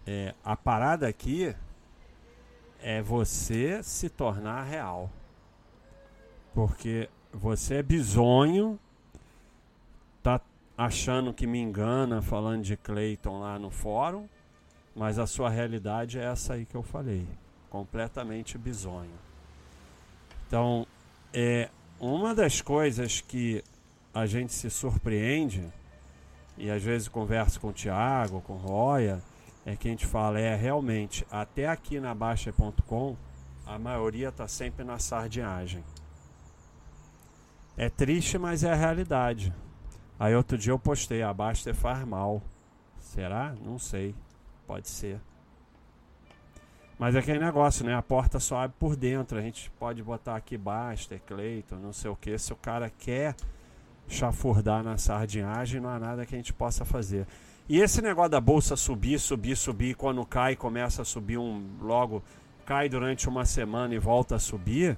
é, 0.07 0.35
a 0.45 0.57
parada 0.57 1.09
aqui 1.09 1.55
é 2.81 3.01
você 3.01 3.83
se 3.83 4.09
tornar 4.09 4.63
real. 4.65 5.11
Porque 6.53 7.09
você 7.33 7.77
é 7.77 7.83
bizonho, 7.83 8.79
tá 10.23 10.41
achando 10.77 11.33
que 11.33 11.47
me 11.47 11.59
engana 11.59 12.23
falando 12.23 12.63
de 12.63 12.77
Clayton 12.77 13.41
lá 13.41 13.59
no 13.59 13.71
fórum, 13.71 14.29
mas 14.95 15.19
a 15.19 15.27
sua 15.27 15.51
realidade 15.51 16.19
é 16.19 16.25
essa 16.25 16.55
aí 16.55 16.65
que 16.65 16.77
eu 16.77 16.83
falei, 16.83 17.27
completamente 17.69 18.57
bizonho. 18.57 19.34
Então, 20.55 20.87
é 21.33 21.69
uma 21.99 22.33
das 22.33 22.61
coisas 22.61 23.21
que 23.21 23.61
a 24.15 24.25
gente 24.25 24.53
se 24.53 24.71
surpreende, 24.71 25.69
e 26.57 26.71
às 26.71 26.81
vezes 26.81 27.09
converso 27.09 27.61
com 27.61 27.71
o 27.71 27.73
Thiago, 27.73 28.41
com 28.41 28.53
o 28.53 28.57
Roya, 28.57 29.21
é 29.67 29.75
que 29.75 29.89
a 29.89 29.91
gente 29.91 30.07
fala, 30.07 30.39
é 30.39 30.55
realmente, 30.55 31.27
até 31.29 31.67
aqui 31.67 31.99
na 31.99 32.15
Baixa.com, 32.15 33.17
a 33.67 33.81
maioria 33.81 34.29
está 34.29 34.47
sempre 34.47 34.85
na 34.85 34.97
sardinhagem. 35.01 35.83
É 37.77 37.91
triste, 37.91 38.39
mas 38.39 38.63
é 38.63 38.71
a 38.71 38.77
realidade. 38.77 39.53
Aí 40.21 40.37
outro 40.37 40.57
dia 40.57 40.71
eu 40.71 40.79
postei, 40.79 41.21
a 41.21 41.35
Basta 41.35 41.75
faz 41.75 42.07
mal. 42.07 42.41
Será? 43.01 43.57
Não 43.61 43.77
sei. 43.77 44.15
Pode 44.69 44.89
ser. 44.89 45.21
Mas 46.99 47.15
é 47.17 47.19
aquele 47.19 47.41
negócio, 47.41 47.85
né? 47.85 47.95
A 47.95 48.03
porta 48.03 48.39
só 48.39 48.59
abre 48.59 48.77
por 48.79 48.97
dentro. 48.97 49.39
A 49.39 49.43
gente 49.43 49.71
pode 49.79 50.03
botar 50.03 50.37
aqui 50.37 50.57
Baster, 50.57 51.21
Cleiton, 51.27 51.77
não 51.77 51.93
sei 51.93 52.11
o 52.11 52.17
que. 52.17 52.37
Se 52.39 52.53
o 52.53 52.57
cara 52.57 52.91
quer 52.91 53.35
chafurdar 54.07 54.83
na 54.83 54.97
sardinhagem, 54.97 55.81
não 55.81 55.89
há 55.89 55.99
nada 55.99 56.25
que 56.25 56.35
a 56.35 56.39
gente 56.39 56.53
possa 56.53 56.85
fazer. 56.85 57.27
E 57.69 57.81
esse 57.81 58.03
negócio 58.03 58.31
da 58.31 58.41
bolsa 58.41 58.77
subir, 58.77 59.19
subir, 59.19 59.57
subir, 59.57 59.95
quando 59.95 60.25
cai, 60.25 60.55
começa 60.55 61.03
a 61.03 61.05
subir 61.05 61.39
um. 61.39 61.65
Logo 61.81 62.23
cai 62.65 62.89
durante 62.89 63.29
uma 63.29 63.45
semana 63.45 63.95
e 63.95 63.99
volta 63.99 64.37
a 64.37 64.39
subir. 64.39 64.97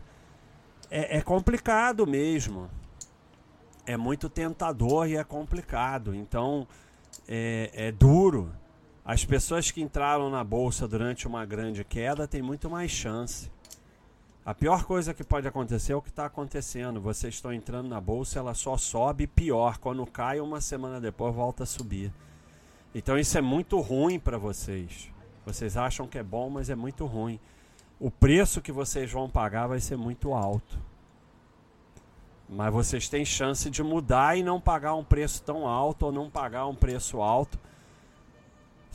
É, 0.90 1.18
é 1.18 1.22
complicado 1.22 2.06
mesmo. 2.06 2.68
É 3.86 3.96
muito 3.96 4.28
tentador 4.28 5.08
e 5.08 5.16
é 5.16 5.24
complicado. 5.24 6.14
Então 6.14 6.66
é, 7.26 7.70
é 7.72 7.92
duro. 7.92 8.50
As 9.06 9.24
pessoas 9.24 9.70
que 9.70 9.80
entraram 9.80 10.28
na 10.28 10.42
bolsa 10.42 10.88
durante 10.88 11.28
uma 11.28 11.46
grande 11.46 11.84
queda 11.84 12.26
têm 12.26 12.42
muito 12.42 12.68
mais 12.68 12.90
chance. 12.90 13.48
A 14.44 14.52
pior 14.52 14.82
coisa 14.82 15.14
que 15.14 15.22
pode 15.22 15.46
acontecer 15.46 15.92
é 15.92 15.96
o 15.96 16.02
que 16.02 16.08
está 16.08 16.26
acontecendo. 16.26 17.00
Vocês 17.00 17.34
estão 17.34 17.52
entrando 17.52 17.88
na 17.88 18.00
bolsa, 18.00 18.40
ela 18.40 18.52
só 18.52 18.76
sobe 18.76 19.28
pior. 19.28 19.78
Quando 19.78 20.04
cai, 20.06 20.40
uma 20.40 20.60
semana 20.60 21.00
depois 21.00 21.32
volta 21.32 21.62
a 21.62 21.66
subir. 21.66 22.12
Então 22.92 23.16
isso 23.16 23.38
é 23.38 23.40
muito 23.40 23.78
ruim 23.78 24.18
para 24.18 24.38
vocês. 24.38 25.08
Vocês 25.44 25.76
acham 25.76 26.08
que 26.08 26.18
é 26.18 26.22
bom, 26.24 26.50
mas 26.50 26.68
é 26.68 26.74
muito 26.74 27.06
ruim. 27.06 27.38
O 28.00 28.10
preço 28.10 28.60
que 28.60 28.72
vocês 28.72 29.12
vão 29.12 29.30
pagar 29.30 29.68
vai 29.68 29.78
ser 29.78 29.96
muito 29.96 30.34
alto. 30.34 30.76
Mas 32.48 32.72
vocês 32.72 33.08
têm 33.08 33.24
chance 33.24 33.70
de 33.70 33.84
mudar 33.84 34.36
e 34.36 34.42
não 34.42 34.60
pagar 34.60 34.96
um 34.96 35.04
preço 35.04 35.44
tão 35.44 35.64
alto 35.68 36.06
ou 36.06 36.12
não 36.12 36.28
pagar 36.28 36.66
um 36.66 36.74
preço 36.74 37.22
alto, 37.22 37.56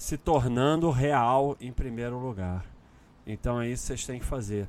se 0.02 0.18
tornando 0.18 0.90
real 0.90 1.56
em 1.62 1.72
primeiro 1.72 2.18
lugar. 2.18 2.66
Então 3.24 3.62
é 3.62 3.70
isso 3.70 3.84
que 3.84 3.88
vocês 3.88 4.06
têm 4.08 4.20
que 4.20 4.26
fazer 4.26 4.68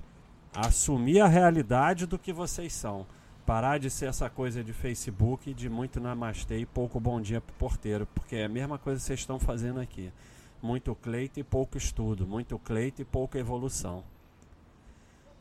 assumir 0.55 1.23
a 1.23 1.27
realidade 1.27 2.05
do 2.05 2.19
que 2.19 2.35
vocês 2.35 2.71
são. 2.75 3.07
Parar 3.47 3.79
de 3.79 3.89
ser 3.89 4.11
essa 4.11 4.29
coisa 4.29 4.63
de 4.63 4.75
Facebook, 4.75 5.55
de 5.55 5.71
muito 5.71 5.99
namastê 5.99 6.59
e 6.59 6.67
pouco 6.67 7.01
bom 7.01 7.19
dia 7.19 7.41
pro 7.41 7.55
porteiro, 7.55 8.07
porque 8.15 8.37
é 8.37 8.45
a 8.45 8.49
mesma 8.49 8.79
coisa 8.79 9.01
que 9.01 9.07
vocês 9.07 9.21
estão 9.21 9.39
fazendo 9.39 9.81
aqui. 9.81 10.13
Muito 10.61 10.95
cleito 10.95 11.41
e 11.41 11.43
pouco 11.43 11.79
estudo, 11.79 12.27
muito 12.27 12.59
cleito 12.59 13.01
e 13.01 13.05
pouca 13.07 13.39
evolução. 13.39 14.05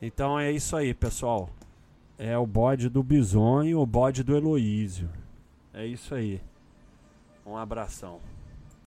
Então 0.02 0.40
é 0.40 0.54
isso 0.54 0.74
aí, 0.78 0.94
pessoal. 0.94 1.50
É 2.18 2.38
o 2.38 2.48
bode 2.48 2.88
do 2.88 3.04
bisonho, 3.04 3.82
o 3.82 3.86
bode 3.86 4.24
do 4.24 4.38
Heloísio. 4.38 5.10
É 5.74 5.86
isso 5.86 6.16
aí. 6.16 6.42
Um 7.46 7.58
abração. 7.58 8.22